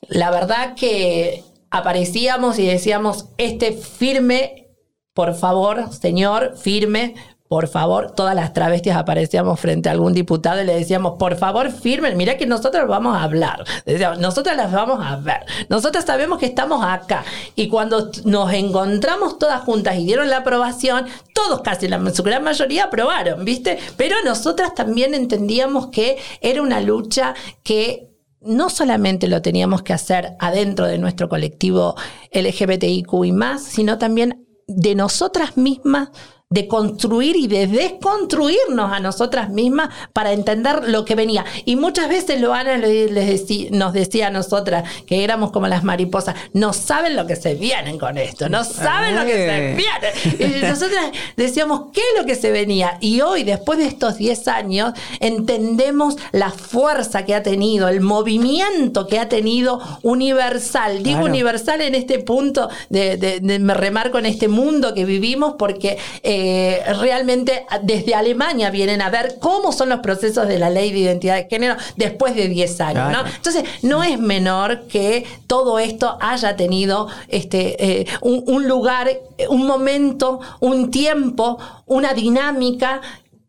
La 0.08 0.30
verdad 0.30 0.74
que 0.74 1.44
aparecíamos 1.70 2.58
y 2.58 2.66
decíamos, 2.66 3.26
este 3.38 3.72
firme, 3.72 4.68
por 5.14 5.34
favor, 5.34 5.92
señor, 5.92 6.56
firme, 6.56 7.14
por 7.52 7.68
favor, 7.68 8.12
todas 8.12 8.34
las 8.34 8.54
travestis 8.54 8.94
aparecíamos 8.94 9.60
frente 9.60 9.90
a 9.90 9.92
algún 9.92 10.14
diputado 10.14 10.62
y 10.62 10.64
le 10.64 10.74
decíamos, 10.74 11.18
por 11.18 11.36
favor, 11.36 11.70
firmen, 11.70 12.16
mira 12.16 12.38
que 12.38 12.46
nosotros 12.46 12.88
vamos 12.88 13.14
a 13.14 13.24
hablar. 13.24 13.62
Decíamos, 13.84 14.20
nosotras 14.20 14.56
las 14.56 14.72
vamos 14.72 15.04
a 15.04 15.16
ver. 15.16 15.44
Nosotras 15.68 16.06
sabemos 16.06 16.38
que 16.38 16.46
estamos 16.46 16.82
acá. 16.82 17.26
Y 17.54 17.68
cuando 17.68 18.10
nos 18.24 18.50
encontramos 18.54 19.38
todas 19.38 19.60
juntas 19.64 19.98
y 19.98 20.06
dieron 20.06 20.30
la 20.30 20.38
aprobación, 20.38 21.04
todos 21.34 21.60
casi, 21.60 21.88
la, 21.88 22.00
su 22.14 22.22
gran 22.22 22.42
mayoría 22.42 22.84
aprobaron, 22.84 23.44
¿viste? 23.44 23.78
Pero 23.98 24.16
nosotras 24.24 24.74
también 24.74 25.12
entendíamos 25.12 25.88
que 25.88 26.16
era 26.40 26.62
una 26.62 26.80
lucha 26.80 27.34
que 27.62 28.08
no 28.40 28.70
solamente 28.70 29.28
lo 29.28 29.42
teníamos 29.42 29.82
que 29.82 29.92
hacer 29.92 30.36
adentro 30.40 30.86
de 30.86 30.96
nuestro 30.96 31.28
colectivo 31.28 31.96
LGBTIQ 32.32 33.26
y 33.26 33.32
más, 33.32 33.62
sino 33.62 33.98
también 33.98 34.46
de 34.66 34.94
nosotras 34.94 35.58
mismas 35.58 36.08
de 36.52 36.68
construir 36.68 37.36
y 37.36 37.46
de 37.46 37.66
desconstruirnos 37.66 38.92
a 38.92 39.00
nosotras 39.00 39.48
mismas 39.48 39.88
para 40.12 40.32
entender 40.32 40.88
lo 40.88 41.04
que 41.04 41.14
venía. 41.14 41.44
Y 41.64 41.76
muchas 41.76 42.08
veces 42.08 42.40
Loana 42.40 42.76
les 42.76 43.70
nos 43.70 43.92
decía 43.92 44.26
a 44.26 44.30
nosotras 44.30 44.84
que 45.06 45.24
éramos 45.24 45.50
como 45.50 45.66
las 45.66 45.82
mariposas, 45.82 46.36
no 46.52 46.72
saben 46.72 47.16
lo 47.16 47.26
que 47.26 47.36
se 47.36 47.54
vienen 47.54 47.98
con 47.98 48.18
esto, 48.18 48.48
no 48.48 48.64
saben 48.64 49.16
lo 49.16 49.24
que 49.24 49.32
se 49.32 49.74
viene. 49.74 50.58
Y 50.60 50.62
nosotras 50.62 51.10
decíamos, 51.36 51.90
¿qué 51.92 52.00
es 52.00 52.20
lo 52.20 52.26
que 52.26 52.34
se 52.34 52.50
venía? 52.50 52.98
Y 53.00 53.22
hoy, 53.22 53.44
después 53.44 53.78
de 53.78 53.86
estos 53.86 54.18
10 54.18 54.48
años, 54.48 54.92
entendemos 55.20 56.16
la 56.32 56.50
fuerza 56.50 57.24
que 57.24 57.34
ha 57.34 57.42
tenido, 57.42 57.88
el 57.88 58.00
movimiento 58.00 59.06
que 59.06 59.18
ha 59.18 59.28
tenido 59.28 59.80
universal. 60.02 61.02
Digo 61.02 61.24
universal 61.24 61.80
en 61.80 61.94
este 61.94 62.18
punto, 62.18 62.68
de, 62.90 63.40
me 63.60 63.74
remarco 63.74 64.18
en 64.18 64.26
este 64.26 64.48
mundo 64.48 64.92
que 64.92 65.06
vivimos, 65.06 65.54
porque... 65.58 65.96
Eh, 66.22 66.41
eh, 66.44 66.82
realmente 66.98 67.64
desde 67.82 68.16
Alemania 68.16 68.70
vienen 68.70 69.00
a 69.00 69.10
ver 69.10 69.36
cómo 69.38 69.70
son 69.70 69.90
los 69.90 70.00
procesos 70.00 70.48
de 70.48 70.58
la 70.58 70.70
ley 70.70 70.90
de 70.90 70.98
identidad 70.98 71.36
de 71.36 71.46
género 71.48 71.76
después 71.94 72.34
de 72.34 72.48
10 72.48 72.80
años. 72.80 73.16
Entonces, 73.36 73.62
no 73.82 74.02
es 74.02 74.18
menor 74.18 74.88
que 74.88 75.24
todo 75.46 75.78
esto 75.78 76.18
haya 76.20 76.56
tenido 76.56 77.06
este, 77.28 78.00
eh, 78.00 78.06
un 78.22 78.66
lugar, 78.66 79.08
un 79.50 79.66
momento, 79.68 80.40
un 80.58 80.90
tiempo, 80.90 81.58
una 81.86 82.12
dinámica 82.12 83.00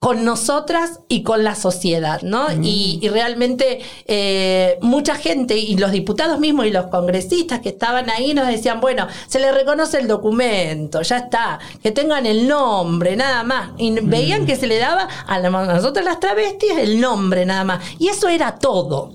con 0.04 0.26
nosotras 0.26 1.00
y 1.08 1.24
con 1.24 1.46
la 1.46 1.56
sociedad, 1.56 2.22
¿no? 2.24 2.50
Mm. 2.50 2.62
Y, 2.62 3.08
realmente 3.08 3.80
eh, 4.06 4.78
mucha 4.82 5.16
gente 5.16 5.58
y 5.58 5.78
los 5.78 5.94
diputados 5.94 6.42
mismos 6.42 6.66
y 6.66 6.72
los 6.72 6.88
congresistas 6.88 7.62
que 7.62 7.70
estaban 7.70 8.10
ahí 8.10 8.34
nos 8.34 8.48
decían, 8.48 8.82
bueno, 8.82 9.08
se 9.28 9.40
le 9.40 9.54
reconoce 9.54 10.00
el 10.00 10.10
documento, 10.10 11.02
ya 11.04 11.20
está, 11.20 11.58
que 11.82 11.92
tengan 11.92 12.26
el 12.26 12.50
nombre, 12.50 13.16
nada 13.16 13.44
más. 13.44 13.70
Y 13.78 13.92
mm. 13.92 14.10
veían 14.10 14.46
que 14.46 14.58
se 14.58 14.68
le 14.68 14.78
daba 14.78 15.08
a, 15.26 15.40
nosotros 15.40 16.04
las 16.04 16.20
travestis 16.20 16.72
el 16.78 17.00
nombre, 17.00 17.46
nada 17.46 17.64
más. 17.64 17.82
Y 17.98 18.10
eso 18.10 18.28
era 18.28 18.60
todo. 18.60 19.14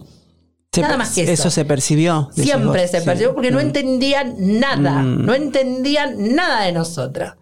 Nada 0.74 0.96
más 0.96 1.14
que 1.14 1.24
eso. 1.24 1.32
Eso 1.32 1.50
se 1.50 1.66
percibió. 1.66 2.30
Siempre 2.32 2.88
se 2.88 3.02
percibió 3.02 3.34
porque 3.34 3.50
no 3.50 3.58
mm. 3.58 3.60
entendían 3.60 4.34
nada, 4.38 5.02
no 5.02 5.34
entendían 5.34 6.34
nada 6.34 6.62
de 6.62 6.72
nosotras. 6.72 7.34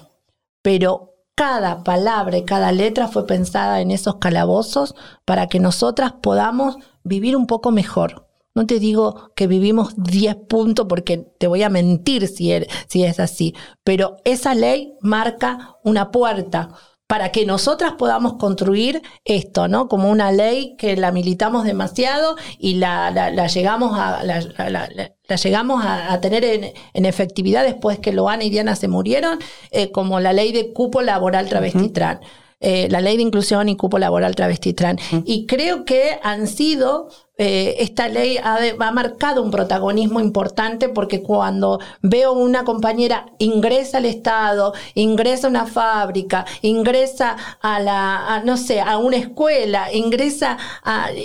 pero 0.62 1.12
cada 1.34 1.82
palabra 1.82 2.37
y 2.37 2.44
cada 2.44 2.72
letra 2.72 3.08
fue 3.08 3.26
pensada 3.26 3.80
en 3.80 3.90
esos 3.90 4.16
calabozos 4.16 4.94
para 5.25 5.46
que 5.49 5.61
nosotras 5.61 6.14
podamos 6.20 6.76
vivir 7.04 7.37
un 7.37 7.46
poco 7.46 7.70
mejor. 7.70 8.28
No 8.54 8.66
te 8.66 8.78
digo 8.78 9.32
que 9.34 9.46
vivimos 9.46 9.94
10 9.96 10.37
puntos 10.49 10.87
porque 10.87 11.16
te 11.16 11.46
voy 11.46 11.62
a 11.62 11.70
mentir 11.70 12.28
si, 12.28 12.52
er, 12.52 12.68
si 12.87 13.04
es 13.04 13.18
así, 13.18 13.54
pero 13.82 14.16
esa 14.25 14.54
ley 14.54 14.94
marca 15.00 15.78
una 15.82 16.11
puerta, 16.11 16.68
para 17.12 17.31
que 17.31 17.45
nosotras 17.45 17.92
podamos 17.99 18.38
construir 18.38 19.02
esto, 19.26 19.69
¿no? 19.69 19.87
Como 19.87 20.09
una 20.09 20.33
ley 20.33 20.76
que 20.78 20.97
la 20.97 21.12
militamos 21.12 21.64
demasiado 21.64 22.37
y 22.59 22.76
la, 22.76 23.11
llegamos 23.49 23.99
a, 23.99 24.25
la, 24.25 25.37
llegamos 25.37 25.85
a, 25.85 26.19
tener 26.23 26.42
en, 26.42 27.04
efectividad 27.04 27.64
después 27.64 27.99
que 27.99 28.14
Loana 28.14 28.45
y 28.45 28.49
Diana 28.49 28.76
se 28.76 28.88
murieron, 28.88 29.38
eh, 29.73 29.92
como 29.92 30.21
la 30.21 30.33
ley 30.33 30.52
de 30.52 30.73
cupo 30.73 31.02
laboral 31.02 31.50
travesti 31.50 31.92
eh, 32.61 32.88
la 32.90 33.02
ley 33.02 33.19
de 33.19 33.25
inclusión 33.25 33.69
y 33.69 33.76
cupo 33.76 33.99
laboral 33.99 34.35
travesti 34.35 34.75
Y 35.26 35.45
creo 35.45 35.85
que 35.85 36.19
han 36.23 36.47
sido 36.47 37.11
eh, 37.38 37.76
esta 37.78 38.08
ley 38.08 38.36
ha, 38.36 38.92
marcado 38.92 39.42
un 39.42 39.50
protagonismo 39.50 40.20
importante 40.20 40.90
porque 40.90 41.22
cuando 41.22 41.80
veo 42.02 42.34
una 42.34 42.62
compañera 42.64 43.26
ingresa 43.38 43.98
al 43.98 44.04
Estado, 44.04 44.74
ingresa 44.94 45.46
a 45.46 45.50
una 45.50 45.66
fábrica, 45.66 46.44
ingresa 46.60 47.36
a 47.62 47.80
la, 47.80 48.42
no 48.44 48.58
sé, 48.58 48.80
a 48.80 48.98
una 48.98 49.16
escuela, 49.16 49.92
ingresa 49.92 50.58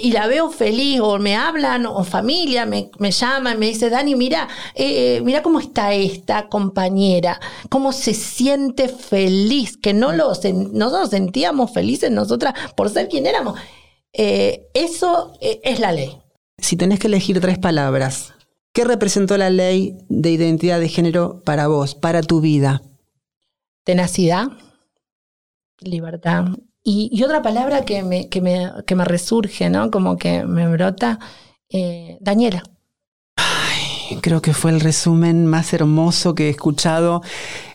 y 0.01 0.11
la 0.13 0.27
veo 0.27 0.49
feliz 0.49 1.01
o 1.01 1.19
me 1.19 1.35
hablan 1.35 1.85
o 1.85 2.03
familia 2.05 2.65
me, 2.65 2.89
me 2.99 3.11
llaman, 3.11 3.59
me 3.59 3.67
dice, 3.67 3.89
Dani, 3.89 4.15
mira, 4.15 4.47
eh, 4.75 5.21
mira 5.25 5.41
cómo 5.41 5.59
está 5.59 5.93
esta 5.93 6.47
compañera, 6.47 7.39
cómo 7.69 7.91
se 7.91 8.13
siente 8.13 8.87
feliz, 8.87 9.77
que 9.77 9.93
no 9.93 10.13
lo, 10.13 10.29
nosotros 10.71 11.09
sentíamos 11.09 11.73
felices 11.73 12.11
nosotras 12.11 12.53
por 12.75 12.89
ser 12.89 13.09
quien 13.09 13.25
éramos. 13.25 13.59
Eh, 14.13 14.67
eso 14.73 15.33
eh, 15.41 15.59
es 15.63 15.79
la 15.79 15.91
ley. 15.91 16.17
Si 16.57 16.75
tenés 16.75 16.99
que 16.99 17.07
elegir 17.07 17.39
tres 17.39 17.59
palabras, 17.59 18.33
¿qué 18.73 18.83
representó 18.83 19.37
la 19.37 19.49
ley 19.49 19.97
de 20.09 20.31
identidad 20.31 20.79
de 20.79 20.89
género 20.89 21.41
para 21.45 21.67
vos, 21.67 21.95
para 21.95 22.21
tu 22.21 22.41
vida? 22.41 22.81
Tenacidad, 23.83 24.47
libertad. 25.79 26.45
Y, 26.83 27.21
otra 27.23 27.41
palabra 27.41 27.83
que 27.83 28.01
me, 28.01 28.29
que, 28.29 28.41
me, 28.41 28.71
que 28.85 28.95
me, 28.95 29.03
resurge, 29.03 29.69
¿no? 29.69 29.91
Como 29.91 30.17
que 30.17 30.45
me 30.45 30.69
brota, 30.69 31.19
eh, 31.69 32.17
Daniela. 32.21 32.63
Ay, 33.35 34.17
creo 34.21 34.41
que 34.41 34.53
fue 34.53 34.71
el 34.71 34.79
resumen 34.79 35.45
más 35.45 35.73
hermoso 35.73 36.33
que 36.33 36.47
he 36.47 36.49
escuchado 36.49 37.21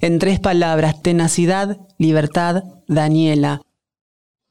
en 0.00 0.18
tres 0.18 0.40
palabras, 0.40 1.02
tenacidad, 1.02 1.78
libertad, 1.98 2.64
Daniela. 2.88 3.60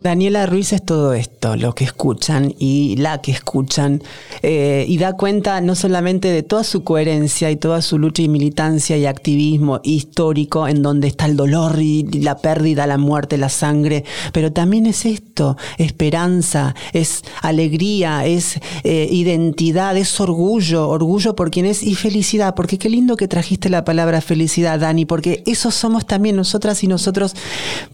Daniela 0.02 0.48
Ruiz 0.48 0.74
es 0.74 0.84
todo 0.84 1.14
esto, 1.14 1.56
lo 1.56 1.76
que 1.76 1.84
escuchan 1.84 2.56
y 2.58 2.96
la 2.96 3.22
que 3.22 3.32
escuchan, 3.32 4.02
eh, 4.42 4.84
y 4.88 4.98
da 4.98 5.14
cuenta 5.14 5.62
no 5.62 5.76
solamente 5.76 6.30
de 6.30 6.42
toda 6.42 6.64
su 6.64 6.84
coherencia 6.84 7.52
y 7.52 7.56
toda 7.56 7.84
su 7.84 8.00
lucha 8.00 8.24
y 8.24 8.28
militancia 8.28 8.98
y 8.98 9.06
activismo 9.06 9.80
histórico, 9.84 10.68
en 10.68 10.82
donde 10.82 11.08
está 11.08 11.28
el 11.28 11.36
dolor 11.36 11.80
y 11.80 12.02
la 12.20 12.38
pérdida, 12.38 12.88
la 12.88 12.98
muerte, 12.98 13.38
la 13.38 13.50
sangre, 13.50 14.04
pero 14.34 14.52
también 14.52 14.88
es 14.88 15.06
esto, 15.06 15.56
esperanza, 15.78 16.74
es 16.94 17.22
alegría, 17.44 18.26
es 18.26 18.60
eh, 18.84 19.08
identidad, 19.12 19.96
es 19.98 20.20
orgullo, 20.20 20.90
orgullo 20.90 21.36
por 21.36 21.52
quien 21.52 21.68
es 21.68 21.84
y 21.84 21.94
felicidad, 21.94 22.56
porque 22.56 22.80
qué 22.80 22.90
lindo 22.90 23.18
que 23.18 23.28
trajiste 23.28 23.70
la 23.70 23.86
palabra 23.86 24.22
felicidad, 24.22 24.80
Dani, 24.80 25.06
porque 25.06 25.44
eso 25.46 25.70
somos 25.70 26.08
también 26.08 26.36
nosotras 26.36 26.84
y 26.84 26.88
nosotros 26.88 27.36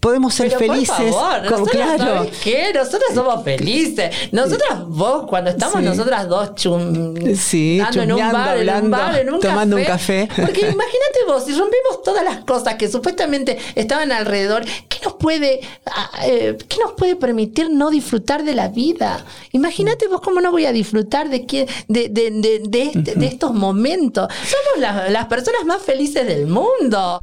podemos 0.00 0.32
ser 0.32 0.52
felices. 0.52 1.14
¿Sabes 1.98 2.38
qué? 2.42 2.72
Nosotras 2.74 3.14
somos 3.14 3.42
felices. 3.44 4.14
Nosotras, 4.32 4.86
vos, 4.86 5.26
cuando 5.28 5.50
estamos 5.50 5.82
nosotras 5.82 6.28
dos 6.28 6.54
chum, 6.54 7.14
sí, 7.34 7.78
dando 7.78 8.02
en 8.02 8.12
un 8.12 8.32
bar, 8.32 8.58
en 8.58 8.84
un 8.84 8.90
bar, 8.90 9.18
en 9.18 9.34
un 9.34 9.40
tomando 9.40 9.76
un 9.76 9.84
café. 9.84 10.28
Porque 10.34 10.60
imagínate 10.60 11.24
vos, 11.26 11.44
si 11.44 11.52
rompimos 11.52 12.02
todas 12.02 12.24
las 12.24 12.44
cosas 12.44 12.76
que 12.76 12.88
supuestamente 12.88 13.58
estaban 13.74 14.12
alrededor, 14.12 14.64
¿qué 14.88 14.98
nos 15.04 15.14
puede, 15.14 15.60
ah, 15.86 16.10
eh, 16.24 16.56
¿qué 16.68 16.76
nos 16.78 16.92
puede 16.92 17.16
permitir 17.16 17.70
no 17.70 17.90
disfrutar 17.90 18.44
de 18.44 18.54
la 18.54 18.68
vida? 18.68 19.24
Imagínate 19.52 20.08
vos 20.08 20.20
cómo 20.20 20.40
no 20.40 20.50
voy 20.50 20.66
a 20.66 20.72
disfrutar 20.72 21.28
de, 21.28 21.46
qué, 21.46 21.68
de, 21.88 22.08
de, 22.08 22.30
de, 22.30 22.62
de, 22.68 22.82
este, 22.94 23.26
estos 23.26 23.54
momentos. 23.54 24.28
Somos 24.32 24.80
las, 24.80 25.10
las 25.10 25.26
personas 25.26 25.64
más 25.64 25.82
felices 25.82 26.26
del 26.26 26.46
mundo. 26.46 27.20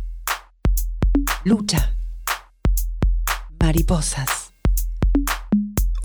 Lucha. 1.44 1.92
Mariposas 3.60 4.45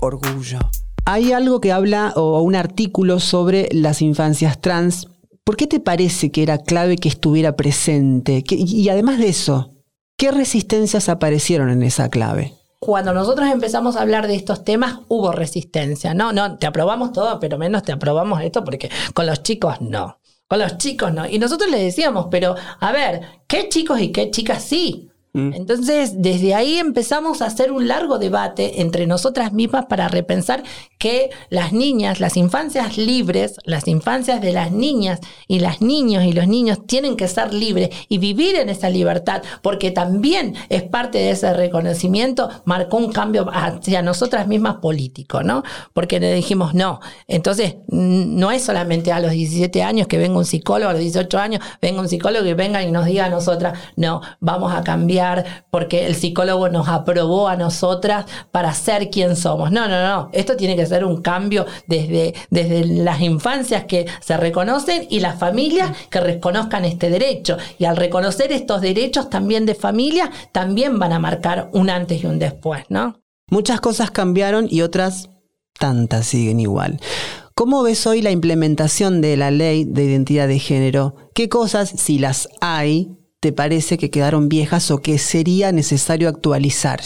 orgullo. 0.01 0.59
Hay 1.05 1.31
algo 1.31 1.61
que 1.61 1.71
habla 1.71 2.13
o 2.15 2.41
un 2.41 2.55
artículo 2.55 3.19
sobre 3.19 3.69
las 3.71 4.01
infancias 4.01 4.59
trans. 4.59 5.07
¿Por 5.43 5.55
qué 5.55 5.65
te 5.65 5.79
parece 5.79 6.31
que 6.31 6.43
era 6.43 6.57
clave 6.57 6.97
que 6.97 7.09
estuviera 7.09 7.55
presente? 7.55 8.43
y 8.49 8.89
además 8.89 9.17
de 9.17 9.29
eso, 9.29 9.73
¿qué 10.17 10.31
resistencias 10.31 11.09
aparecieron 11.09 11.69
en 11.69 11.81
esa 11.81 12.09
clave? 12.09 12.53
Cuando 12.83 13.13
nosotros 13.13 13.47
empezamos 13.47 13.95
a 13.95 14.01
hablar 14.01 14.27
de 14.27 14.33
estos 14.33 14.63
temas, 14.63 15.01
hubo 15.07 15.31
resistencia. 15.31 16.15
No, 16.15 16.33
no, 16.33 16.57
te 16.57 16.65
aprobamos 16.65 17.11
todo, 17.11 17.39
pero 17.39 17.59
menos 17.59 17.83
te 17.83 17.91
aprobamos 17.91 18.41
esto 18.41 18.63
porque 18.63 18.89
con 19.13 19.27
los 19.27 19.43
chicos 19.43 19.79
no. 19.81 20.19
Con 20.47 20.57
los 20.57 20.79
chicos 20.79 21.13
no. 21.13 21.27
Y 21.27 21.37
nosotros 21.37 21.69
le 21.69 21.77
decíamos, 21.77 22.25
pero 22.31 22.55
a 22.79 22.91
ver, 22.91 23.21
¿qué 23.45 23.69
chicos 23.69 24.01
y 24.01 24.11
qué 24.11 24.31
chicas 24.31 24.63
sí? 24.63 25.10
Mm. 25.33 25.53
Entonces, 25.53 26.21
desde 26.21 26.55
ahí 26.55 26.77
empezamos 26.77 27.41
a 27.41 27.45
hacer 27.45 27.71
un 27.71 27.87
largo 27.87 28.19
debate 28.19 28.81
entre 28.81 29.07
nosotras 29.07 29.53
mismas 29.53 29.85
para 29.85 30.07
repensar 30.07 30.63
que 31.01 31.31
las 31.49 31.73
niñas, 31.73 32.19
las 32.19 32.37
infancias 32.37 32.95
libres, 32.95 33.55
las 33.63 33.87
infancias 33.87 34.39
de 34.39 34.53
las 34.53 34.71
niñas 34.71 35.19
y 35.47 35.57
las 35.57 35.81
niños 35.81 36.23
y 36.25 36.31
los 36.31 36.47
niños 36.47 36.85
tienen 36.85 37.17
que 37.17 37.27
ser 37.27 37.55
libres 37.55 37.89
y 38.07 38.19
vivir 38.19 38.55
en 38.55 38.69
esa 38.69 38.87
libertad, 38.87 39.41
porque 39.63 39.89
también 39.89 40.53
es 40.69 40.83
parte 40.83 41.17
de 41.17 41.31
ese 41.31 41.55
reconocimiento, 41.55 42.49
marcó 42.65 42.97
un 42.97 43.11
cambio 43.11 43.49
hacia 43.51 44.03
nosotras 44.03 44.47
mismas 44.47 44.75
político, 44.75 45.41
¿no? 45.41 45.63
Porque 45.93 46.19
le 46.19 46.35
dijimos, 46.35 46.75
no, 46.75 46.99
entonces 47.27 47.77
no 47.87 48.51
es 48.51 48.63
solamente 48.63 49.11
a 49.11 49.19
los 49.19 49.31
17 49.31 49.81
años 49.81 50.05
que 50.05 50.19
venga 50.19 50.37
un 50.37 50.45
psicólogo, 50.45 50.91
a 50.91 50.93
los 50.93 51.01
18 51.01 51.39
años 51.39 51.63
venga 51.81 51.99
un 51.99 52.09
psicólogo 52.09 52.45
y 52.45 52.53
venga 52.53 52.83
y 52.83 52.91
nos 52.91 53.05
diga 53.07 53.25
a 53.25 53.29
nosotras, 53.29 53.79
no, 53.95 54.21
vamos 54.39 54.71
a 54.71 54.83
cambiar 54.83 55.65
porque 55.71 56.05
el 56.05 56.13
psicólogo 56.13 56.69
nos 56.69 56.89
aprobó 56.89 57.47
a 57.47 57.55
nosotras 57.55 58.25
para 58.51 58.71
ser 58.75 59.09
quien 59.09 59.35
somos. 59.35 59.71
No, 59.71 59.87
no, 59.87 60.07
no. 60.07 60.29
Esto 60.31 60.55
tiene 60.55 60.75
que 60.75 60.85
ser 60.85 60.90
un 61.05 61.21
cambio 61.21 61.65
desde, 61.87 62.33
desde 62.49 62.85
las 62.85 63.21
infancias 63.21 63.85
que 63.85 64.05
se 64.19 64.37
reconocen 64.37 65.07
y 65.09 65.19
las 65.19 65.39
familias 65.39 65.91
que 66.09 66.19
reconozcan 66.19 66.85
este 66.85 67.09
derecho. 67.09 67.57
Y 67.77 67.85
al 67.85 67.97
reconocer 67.97 68.51
estos 68.51 68.81
derechos 68.81 69.29
también 69.29 69.65
de 69.65 69.75
familia, 69.75 70.31
también 70.51 70.99
van 70.99 71.13
a 71.13 71.19
marcar 71.19 71.69
un 71.73 71.89
antes 71.89 72.23
y 72.23 72.27
un 72.27 72.39
después, 72.39 72.83
¿no? 72.89 73.19
Muchas 73.49 73.81
cosas 73.81 74.11
cambiaron 74.11 74.67
y 74.69 74.81
otras 74.81 75.29
tantas 75.77 76.27
siguen 76.27 76.59
igual. 76.59 76.99
¿Cómo 77.55 77.83
ves 77.83 78.07
hoy 78.07 78.21
la 78.21 78.31
implementación 78.31 79.21
de 79.21 79.35
la 79.35 79.51
ley 79.51 79.83
de 79.83 80.05
identidad 80.05 80.47
de 80.47 80.59
género? 80.59 81.15
¿Qué 81.35 81.49
cosas, 81.49 81.89
si 81.89 82.17
las 82.17 82.47
hay, 82.61 83.17
te 83.39 83.51
parece 83.51 83.97
que 83.97 84.09
quedaron 84.09 84.47
viejas 84.47 84.89
o 84.89 84.99
que 84.99 85.17
sería 85.17 85.71
necesario 85.71 86.29
actualizar? 86.29 87.01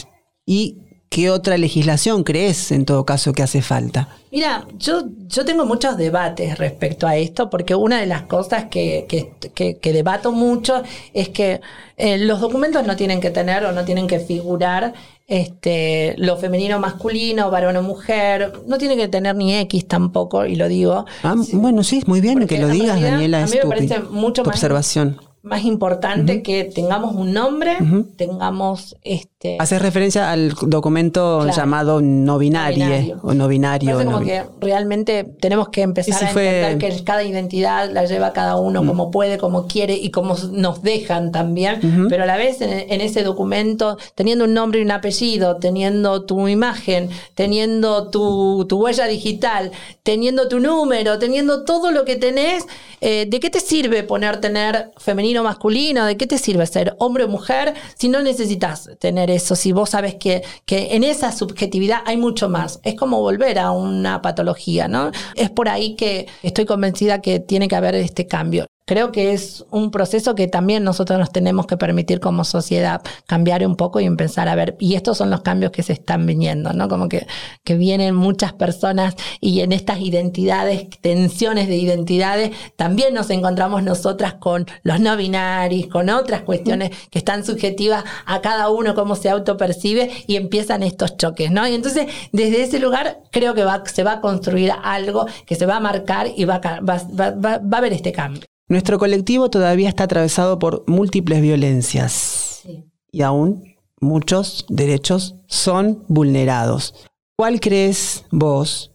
¿Y 0.46 0.85
qué 1.10 1.30
otra 1.30 1.58
legislación 1.58 2.24
crees 2.24 2.72
en 2.72 2.86
todo 2.86 3.06
caso 3.06 3.34
que 3.34 3.44
hace 3.44 3.62
falta? 3.62 4.10
Mira, 4.32 4.68
yo, 4.78 5.04
yo 5.28 5.46
tengo 5.46 5.66
muchos 5.66 5.98
debates 5.98 6.58
respecto 6.58 7.08
a 7.08 7.16
esto, 7.16 7.50
porque 7.50 7.74
una 7.74 8.00
de 8.00 8.06
las 8.06 8.24
cosas 8.24 8.66
que, 8.66 9.06
que, 9.08 9.94
debato 9.94 10.32
mucho 10.32 10.84
es 11.14 11.30
que 11.30 11.62
eh, 11.98 12.18
los 12.18 12.42
documentos 12.42 12.86
no 12.86 12.96
tienen 12.96 13.22
que 13.22 13.30
tener 13.30 13.64
o 13.66 13.72
no 13.72 13.86
tienen 13.86 14.08
que 14.08 14.20
figurar 14.20 14.94
este, 15.28 16.16
lo 16.18 16.38
femenino 16.38 16.80
masculino, 16.80 17.50
varón 17.50 17.78
o 17.78 17.82
mujer, 17.82 18.54
no 18.68 18.78
tiene 18.78 18.96
que 18.96 19.08
tener 19.08 19.36
ni 19.36 19.56
X 19.56 19.88
tampoco, 19.88 20.46
y 20.46 20.56
lo 20.56 20.68
digo. 20.68 21.06
Ah, 21.24 21.36
bueno, 21.54 21.84
sí, 21.84 22.04
muy 22.06 22.22
bien 22.22 22.46
que 22.46 22.60
lo 22.60 22.68
digas, 22.68 23.02
Daniela. 23.02 23.44
A 23.44 23.48
mí 23.48 23.58
me 23.64 23.70
parece 23.70 24.00
mucho 24.02 24.44
más, 24.44 24.56
observación 24.56 25.20
más 25.46 25.64
importante 25.64 26.42
que 26.44 26.64
tengamos 26.66 27.16
un 27.16 27.32
nombre, 27.34 27.78
tengamos 28.18 28.96
este 29.04 29.58
Haces 29.60 29.80
referencia 29.82 30.32
al 30.32 30.54
documento 30.64 31.40
Claro. 31.44 31.56
llamado 31.56 32.02
no 32.02 32.38
binario, 32.40 32.86
binario. 32.86 33.20
o 33.22 33.34
no 33.34 33.48
binario. 33.48 33.92
Parece 33.94 34.06
como 34.12 34.26
que 34.26 34.44
realmente 34.60 35.24
tenemos 35.40 35.70
que 35.70 35.82
empezar 35.84 36.24
a 36.24 36.28
fue- 36.30 36.62
entender 36.64 36.92
que 36.98 37.04
cada 37.04 37.24
identidad 37.24 37.92
la 37.92 38.06
lleva 38.06 38.34
cada 38.34 38.56
uno 38.58 38.84
como 38.86 39.12
puede, 39.12 39.38
como 39.38 39.68
quiere 39.68 39.94
y 39.96 40.10
como 40.10 40.36
nos 40.52 40.82
dejan 40.82 41.32
también, 41.32 41.80
pero 42.10 42.24
a 42.24 42.26
la 42.26 42.38
vez 42.38 42.60
en, 42.62 42.72
en 42.92 43.02
ese 43.02 43.22
documento, 43.24 43.98
teniendo 44.16 44.46
un 44.46 44.54
nombre 44.56 44.80
y 44.80 44.84
un 44.84 44.92
apellido, 44.92 45.58
teniendo 45.58 46.24
tu 46.26 46.48
imagen, 46.48 47.10
teniendo 47.36 48.10
tu, 48.10 48.66
tu 48.68 48.84
huella 48.84 49.06
digital, 49.06 49.72
teniendo 50.04 50.48
tu 50.48 50.60
número, 50.60 51.20
teniendo 51.20 51.64
todo 51.66 51.92
lo 51.92 52.04
que 52.06 52.16
tenés, 52.16 52.66
eh, 53.02 53.28
¿de 53.30 53.40
qué 53.40 53.50
te 53.52 53.60
sirve 53.60 54.02
poner 54.04 54.42
tener 54.42 54.92
femenino 54.98 55.35
masculino? 55.44 56.06
¿De 56.06 56.18
qué 56.18 56.28
te 56.28 56.38
sirve 56.38 56.66
ser 56.66 56.96
hombre 57.00 57.26
o 57.26 57.28
mujer 57.28 57.74
si 57.98 58.10
no 58.10 58.22
necesitas 58.22 58.90
tener 59.00 59.30
eso? 59.30 59.56
Si 59.56 59.72
vos 59.72 59.92
sabes 59.92 60.16
que, 60.16 60.44
que 60.66 60.96
en 60.96 61.04
esa 61.04 61.32
subjetividad 61.32 62.02
hay 62.06 62.18
mucho 62.18 62.50
más. 62.50 62.80
Es 62.84 62.96
como 62.96 63.22
volver 63.22 63.60
a 63.60 63.72
una 63.72 64.22
patología, 64.22 64.88
¿no? 64.88 65.12
Es 65.36 65.50
por 65.50 65.70
ahí 65.70 65.96
que 65.96 66.28
estoy 66.44 66.66
convencida 66.66 67.22
que 67.22 67.40
tiene 67.40 67.68
que 67.68 67.76
haber 67.76 67.96
este 67.96 68.28
cambio. 68.28 68.66
Creo 68.88 69.12
que 69.12 69.34
es 69.34 69.66
un 69.72 69.90
proceso 69.90 70.36
que 70.36 70.48
también 70.48 70.84
nosotros 70.84 71.18
nos 71.18 71.32
tenemos 71.32 71.66
que 71.66 71.76
permitir 71.76 72.20
como 72.20 72.44
sociedad 72.44 73.02
cambiar 73.26 73.66
un 73.66 73.76
poco 73.78 74.00
y 74.00 74.06
empezar 74.06 74.48
a 74.48 74.54
ver. 74.54 74.76
Y 74.80 74.94
estos 74.94 75.18
son 75.18 75.32
los 75.32 75.42
cambios 75.42 75.72
que 75.72 75.82
se 75.82 75.94
están 75.94 76.28
viniendo, 76.28 76.72
¿no? 76.72 76.88
Como 76.88 77.10
que, 77.10 77.26
vienen 77.66 78.14
muchas 78.14 78.54
personas 78.54 79.16
y 79.42 79.62
en 79.62 79.72
estas 79.72 80.00
identidades, 80.02 80.88
tensiones 81.02 81.68
de 81.68 81.78
identidades, 81.78 82.52
también 82.76 83.16
nos 83.16 83.32
encontramos 83.32 83.82
nosotras 83.82 84.36
con 84.36 84.68
los 84.84 85.00
no 85.00 85.18
binarios, 85.18 85.88
con 85.88 86.10
otras 86.12 86.44
cuestiones 86.44 86.92
que 87.10 87.18
están 87.18 87.44
subjetivas 87.44 88.04
a 88.28 88.42
cada 88.42 88.70
uno, 88.70 88.94
cómo 88.94 89.16
se 89.16 89.30
autopercibe 89.32 90.12
y 90.28 90.36
empiezan 90.36 90.84
estos 90.84 91.18
choques, 91.18 91.50
¿no? 91.50 91.68
Y 91.68 91.74
entonces, 91.74 92.06
desde 92.32 92.62
ese 92.62 92.78
lugar, 92.80 93.20
creo 93.32 93.56
que 93.56 93.64
va, 93.64 93.84
se 93.88 94.04
va 94.04 94.14
a 94.14 94.22
construir 94.22 94.72
algo 94.84 95.26
que 95.48 95.56
se 95.56 95.66
va 95.66 95.78
a 95.78 95.80
marcar 95.80 96.28
y 96.36 96.46
va 96.46 96.62
a, 96.64 96.80
va- 96.82 97.02
va- 97.20 97.32
va 97.58 97.60
a 97.72 97.78
haber 97.80 97.92
este 97.94 98.12
cambio. 98.12 98.44
Nuestro 98.68 98.98
colectivo 98.98 99.50
todavía 99.50 99.90
está 99.90 100.06
atravesado 100.06 100.58
por 100.58 100.84
múltiples 100.88 101.42
violencias 101.42 102.64
y 103.12 103.22
aún 103.22 103.76
muchos 104.02 104.66
derechos 104.70 105.36
son 105.48 106.04
vulnerados. 106.08 106.94
¿Cuál 107.38 107.60
crees 107.60 108.26
vos 108.32 108.92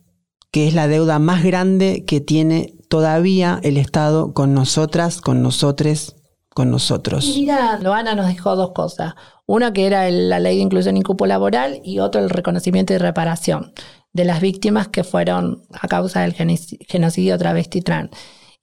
que 0.50 0.66
es 0.66 0.74
la 0.74 0.88
deuda 0.88 1.18
más 1.20 1.44
grande 1.44 2.04
que 2.04 2.20
tiene 2.20 2.74
todavía 2.88 3.60
el 3.62 3.76
Estado 3.76 4.32
con 4.34 4.54
nosotras, 4.54 5.20
con 5.20 5.40
nosotres, 5.42 6.16
con 6.48 6.70
nosotros? 6.70 7.32
Mira, 7.36 7.78
Loana 7.80 8.16
nos 8.16 8.26
dejó 8.26 8.56
dos 8.56 8.72
cosas. 8.72 9.14
Una 9.46 9.72
que 9.72 9.86
era 9.86 10.08
el- 10.08 10.28
la 10.28 10.40
ley 10.40 10.56
de 10.56 10.62
inclusión 10.62 10.96
y 10.96 11.02
cupo 11.02 11.26
laboral 11.26 11.80
y 11.84 12.00
otro 12.00 12.20
el 12.20 12.30
reconocimiento 12.30 12.92
y 12.92 12.98
reparación 12.98 13.72
de 14.12 14.24
las 14.24 14.40
víctimas 14.40 14.88
que 14.88 15.04
fueron 15.04 15.62
a 15.72 15.86
causa 15.86 16.22
del 16.22 16.34
genocidio 16.34 17.38
travesti 17.38 17.82
trans. 17.82 18.10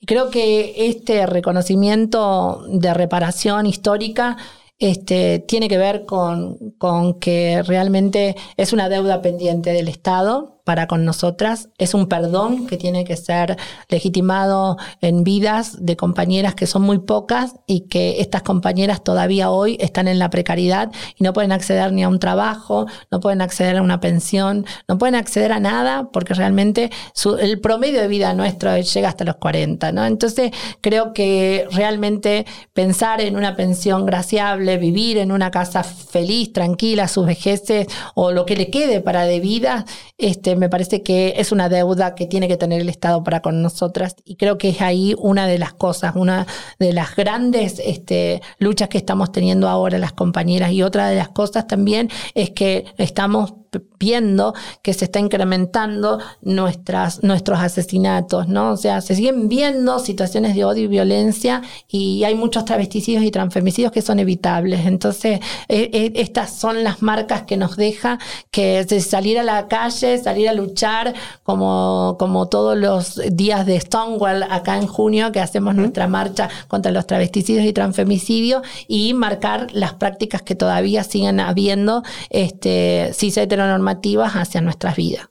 Creo 0.06 0.30
que 0.30 0.88
este 0.90 1.26
reconocimiento 1.26 2.64
de 2.70 2.94
reparación 2.94 3.66
histórica 3.66 4.38
este, 4.78 5.40
tiene 5.40 5.68
que 5.68 5.78
ver 5.78 6.06
con, 6.06 6.74
con 6.78 7.20
que 7.20 7.64
realmente 7.64 8.36
es 8.58 8.74
una 8.74 8.90
deuda 8.90 9.22
pendiente 9.22 9.72
del 9.74 9.88
Estado 9.88 10.57
para 10.68 10.86
con 10.86 11.06
nosotras, 11.06 11.70
es 11.78 11.94
un 11.94 12.08
perdón 12.08 12.68
que 12.68 12.76
tiene 12.76 13.06
que 13.06 13.16
ser 13.16 13.56
legitimado 13.88 14.76
en 15.00 15.24
vidas 15.24 15.78
de 15.80 15.96
compañeras 15.96 16.56
que 16.56 16.68
son 16.68 16.82
muy 16.82 17.00
pocas 17.00 17.56
y 17.68 17.88
que 17.88 18.20
estas 18.20 18.42
compañeras 18.44 19.02
todavía 19.02 19.50
hoy 19.50 19.78
están 19.80 20.10
en 20.10 20.20
la 20.20 20.30
precariedad 20.30 20.92
y 21.18 21.24
no 21.24 21.32
pueden 21.32 21.54
acceder 21.54 21.94
ni 21.94 22.04
a 22.04 22.10
un 22.10 22.20
trabajo, 22.20 22.86
no 23.12 23.22
pueden 23.22 23.42
acceder 23.42 23.78
a 23.78 23.82
una 23.82 24.02
pensión, 24.02 24.66
no 24.90 24.98
pueden 24.98 25.16
acceder 25.16 25.54
a 25.54 25.62
nada 25.62 26.10
porque 26.12 26.34
realmente 26.34 26.90
su- 27.14 27.38
el 27.38 27.62
promedio 27.62 28.02
de 28.02 28.10
vida 28.10 28.34
nuestro 28.34 28.78
llega 28.78 29.08
hasta 29.08 29.24
los 29.24 29.38
40, 29.38 29.94
¿no? 29.94 30.06
Entonces 30.06 30.52
creo 30.82 31.14
que 31.14 31.66
realmente 31.72 32.46
pensar 32.74 33.22
en 33.22 33.38
una 33.38 33.56
pensión 33.56 34.06
graciable, 34.06 34.78
vivir 34.78 35.18
en 35.18 35.32
una 35.32 35.50
casa 35.50 35.84
feliz, 35.84 36.52
tranquila, 36.52 37.08
sus 37.08 37.26
vejeces 37.26 37.88
o 38.16 38.34
lo 38.34 38.46
que 38.46 38.58
le 38.58 38.70
quede 38.70 39.00
para 39.00 39.24
de 39.24 39.40
vida, 39.40 39.86
este, 40.18 40.57
me 40.58 40.70
parece 40.70 41.04
que 41.04 41.36
es 41.38 41.52
una 41.52 41.70
deuda 41.70 42.16
que 42.16 42.26
tiene 42.26 42.48
que 42.48 42.58
tener 42.58 42.82
el 42.82 42.90
Estado 42.90 43.24
para 43.24 43.42
con 43.42 43.62
nosotras 43.62 44.16
y 44.26 44.36
creo 44.36 44.58
que 44.58 44.70
es 44.70 44.82
ahí 44.82 45.16
una 45.18 45.48
de 45.48 45.58
las 45.58 45.74
cosas, 45.74 46.16
una 46.16 46.48
de 46.80 46.94
las 46.94 47.16
grandes 47.16 47.82
este, 47.84 48.42
luchas 48.60 48.90
que 48.90 48.98
estamos 48.98 49.32
teniendo 49.32 49.68
ahora 49.70 49.98
las 49.98 50.14
compañeras. 50.14 50.72
Y 50.72 50.84
otra 50.84 51.08
de 51.10 51.16
las 51.16 51.30
cosas 51.30 51.68
también 51.68 52.10
es 52.34 52.52
que 52.52 52.86
estamos 52.98 53.54
viendo 54.00 54.54
que 54.82 54.94
se 54.94 55.06
está 55.06 55.20
incrementando 55.20 56.20
nuestras, 56.42 57.24
nuestros 57.24 57.60
asesinatos, 57.60 58.48
¿no? 58.48 58.72
O 58.72 58.78
sea, 58.78 59.02
se 59.02 59.16
siguen 59.16 59.50
viendo 59.50 60.00
situaciones 60.00 60.56
de 60.56 60.66
odio 60.66 60.84
y 60.84 60.88
violencia 60.88 61.62
y 61.88 62.24
hay 62.24 62.36
muchos 62.36 62.66
travesticidios 62.66 63.24
y 63.24 63.32
transfemicidios 63.32 63.92
que 63.92 64.02
son 64.02 64.20
evitables. 64.20 64.86
Entonces, 64.86 65.40
eh, 65.68 65.90
eh, 65.94 66.12
estas 66.16 66.54
son 66.54 66.84
las 66.84 67.02
marcas 67.02 67.44
que 67.44 67.58
nos 67.58 67.76
deja 67.76 68.20
que 68.52 68.86
salir 69.00 69.40
a 69.40 69.44
la 69.44 69.68
calle, 69.68 70.18
salir 70.18 70.50
a 70.50 70.54
luchar 70.54 71.14
como, 71.44 72.16
como 72.20 72.48
todos 72.48 72.78
los 72.78 73.22
días 73.32 73.66
de 73.66 73.80
Stonewall 73.80 74.44
acá 74.44 74.78
en 74.78 74.88
junio 74.88 75.32
que 75.32 75.40
hacemos 75.40 75.76
nuestra 75.76 76.08
marcha 76.08 76.50
contra 76.68 76.92
los 76.92 77.08
travesticidios 77.08 77.66
y 77.66 77.74
transfemicidios 77.74 78.62
y 78.88 79.14
marcar 79.14 79.68
las 79.72 79.94
prácticas 79.94 80.42
que 80.42 80.56
todavía 80.56 81.04
siguen 81.04 81.40
habiendo 81.40 82.04
este, 82.30 83.12
cis 83.14 83.38
heteronormativas 83.58 84.34
hacia 84.34 84.62
nuestras 84.62 84.96
vidas. 84.96 85.30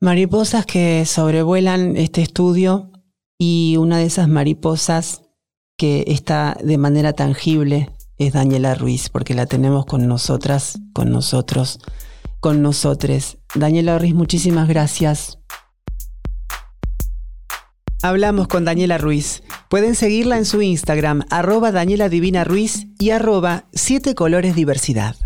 Mariposas 0.00 0.66
que 0.66 1.04
sobrevuelan 1.04 1.96
este 1.96 2.22
estudio 2.22 2.90
y 3.38 3.76
una 3.78 3.98
de 3.98 4.04
esas 4.04 4.28
mariposas 4.28 5.22
que 5.76 6.04
está 6.06 6.56
de 6.62 6.78
manera 6.78 7.12
tangible 7.12 7.90
es 8.18 8.32
Daniela 8.32 8.74
Ruiz, 8.74 9.08
porque 9.08 9.34
la 9.34 9.46
tenemos 9.46 9.84
con 9.84 10.06
nosotras, 10.06 10.78
con 10.94 11.10
nosotros, 11.10 11.80
con 12.40 12.62
nosotres. 12.62 13.38
Daniela 13.54 13.98
Ruiz, 13.98 14.14
muchísimas 14.14 14.68
gracias. 14.68 15.38
Hablamos 18.02 18.46
con 18.48 18.64
Daniela 18.64 18.98
Ruiz. 18.98 19.42
Pueden 19.68 19.94
seguirla 19.94 20.38
en 20.38 20.44
su 20.44 20.62
Instagram, 20.62 21.24
arroba 21.30 21.72
Daniela 21.72 22.08
Divina 22.08 22.44
Ruiz 22.44 22.86
y 22.98 23.10
arroba 23.10 23.64
Siete 23.72 24.14
Colores 24.14 24.54
Diversidad. 24.54 25.16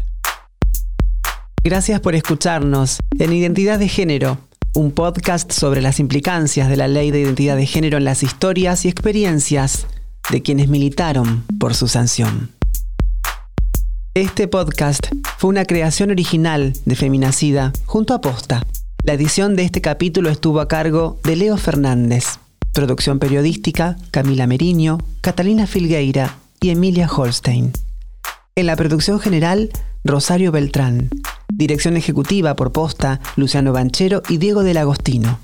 Gracias 1.62 2.00
por 2.00 2.14
escucharnos 2.14 3.00
en 3.18 3.34
Identidad 3.34 3.78
de 3.78 3.86
Género, 3.86 4.38
un 4.74 4.92
podcast 4.92 5.52
sobre 5.52 5.82
las 5.82 6.00
implicancias 6.00 6.70
de 6.70 6.76
la 6.78 6.88
ley 6.88 7.10
de 7.10 7.20
identidad 7.20 7.54
de 7.54 7.66
género 7.66 7.98
en 7.98 8.04
las 8.04 8.22
historias 8.22 8.86
y 8.86 8.88
experiencias 8.88 9.86
de 10.30 10.40
quienes 10.40 10.68
militaron 10.68 11.44
por 11.58 11.74
su 11.74 11.86
sanción. 11.86 12.52
Este 14.14 14.48
podcast 14.48 15.08
fue 15.36 15.50
una 15.50 15.66
creación 15.66 16.10
original 16.10 16.72
de 16.86 16.96
Feminacida 16.96 17.74
junto 17.84 18.14
a 18.14 18.22
Posta. 18.22 18.62
La 19.04 19.12
edición 19.12 19.54
de 19.54 19.64
este 19.64 19.82
capítulo 19.82 20.30
estuvo 20.30 20.60
a 20.60 20.68
cargo 20.68 21.20
de 21.24 21.36
Leo 21.36 21.58
Fernández. 21.58 22.38
Producción 22.72 23.18
periodística, 23.18 23.98
Camila 24.10 24.46
Meriño, 24.46 24.96
Catalina 25.20 25.66
Filgueira 25.66 26.38
y 26.58 26.70
Emilia 26.70 27.06
Holstein. 27.06 27.74
En 28.54 28.64
la 28.64 28.76
producción 28.76 29.20
general, 29.20 29.68
Rosario 30.04 30.52
Beltrán. 30.52 31.10
Dirección 31.60 31.98
ejecutiva 31.98 32.56
por 32.56 32.72
posta, 32.72 33.20
Luciano 33.36 33.74
Banchero 33.74 34.22
y 34.30 34.38
Diego 34.38 34.62
del 34.62 34.78
Agostino. 34.78 35.40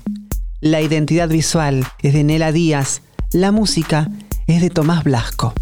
La 0.61 0.81
identidad 0.81 1.29
visual 1.29 1.85
es 2.01 2.11
de 2.15 2.23
Nela 2.23 2.51
Díaz. 2.51 3.03
La 3.31 3.51
música 3.51 4.09
es 4.47 4.63
de 4.63 4.71
Tomás 4.71 5.03
Blasco. 5.03 5.53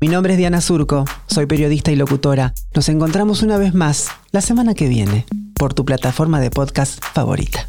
Mi 0.00 0.06
nombre 0.06 0.34
es 0.34 0.38
Diana 0.38 0.60
Surco, 0.60 1.06
soy 1.26 1.46
periodista 1.46 1.90
y 1.90 1.96
locutora. 1.96 2.54
Nos 2.72 2.88
encontramos 2.88 3.42
una 3.42 3.56
vez 3.56 3.74
más 3.74 4.10
la 4.30 4.42
semana 4.42 4.74
que 4.74 4.86
viene 4.86 5.26
por 5.54 5.74
tu 5.74 5.84
plataforma 5.84 6.38
de 6.38 6.50
podcast 6.50 7.04
favorita. 7.12 7.68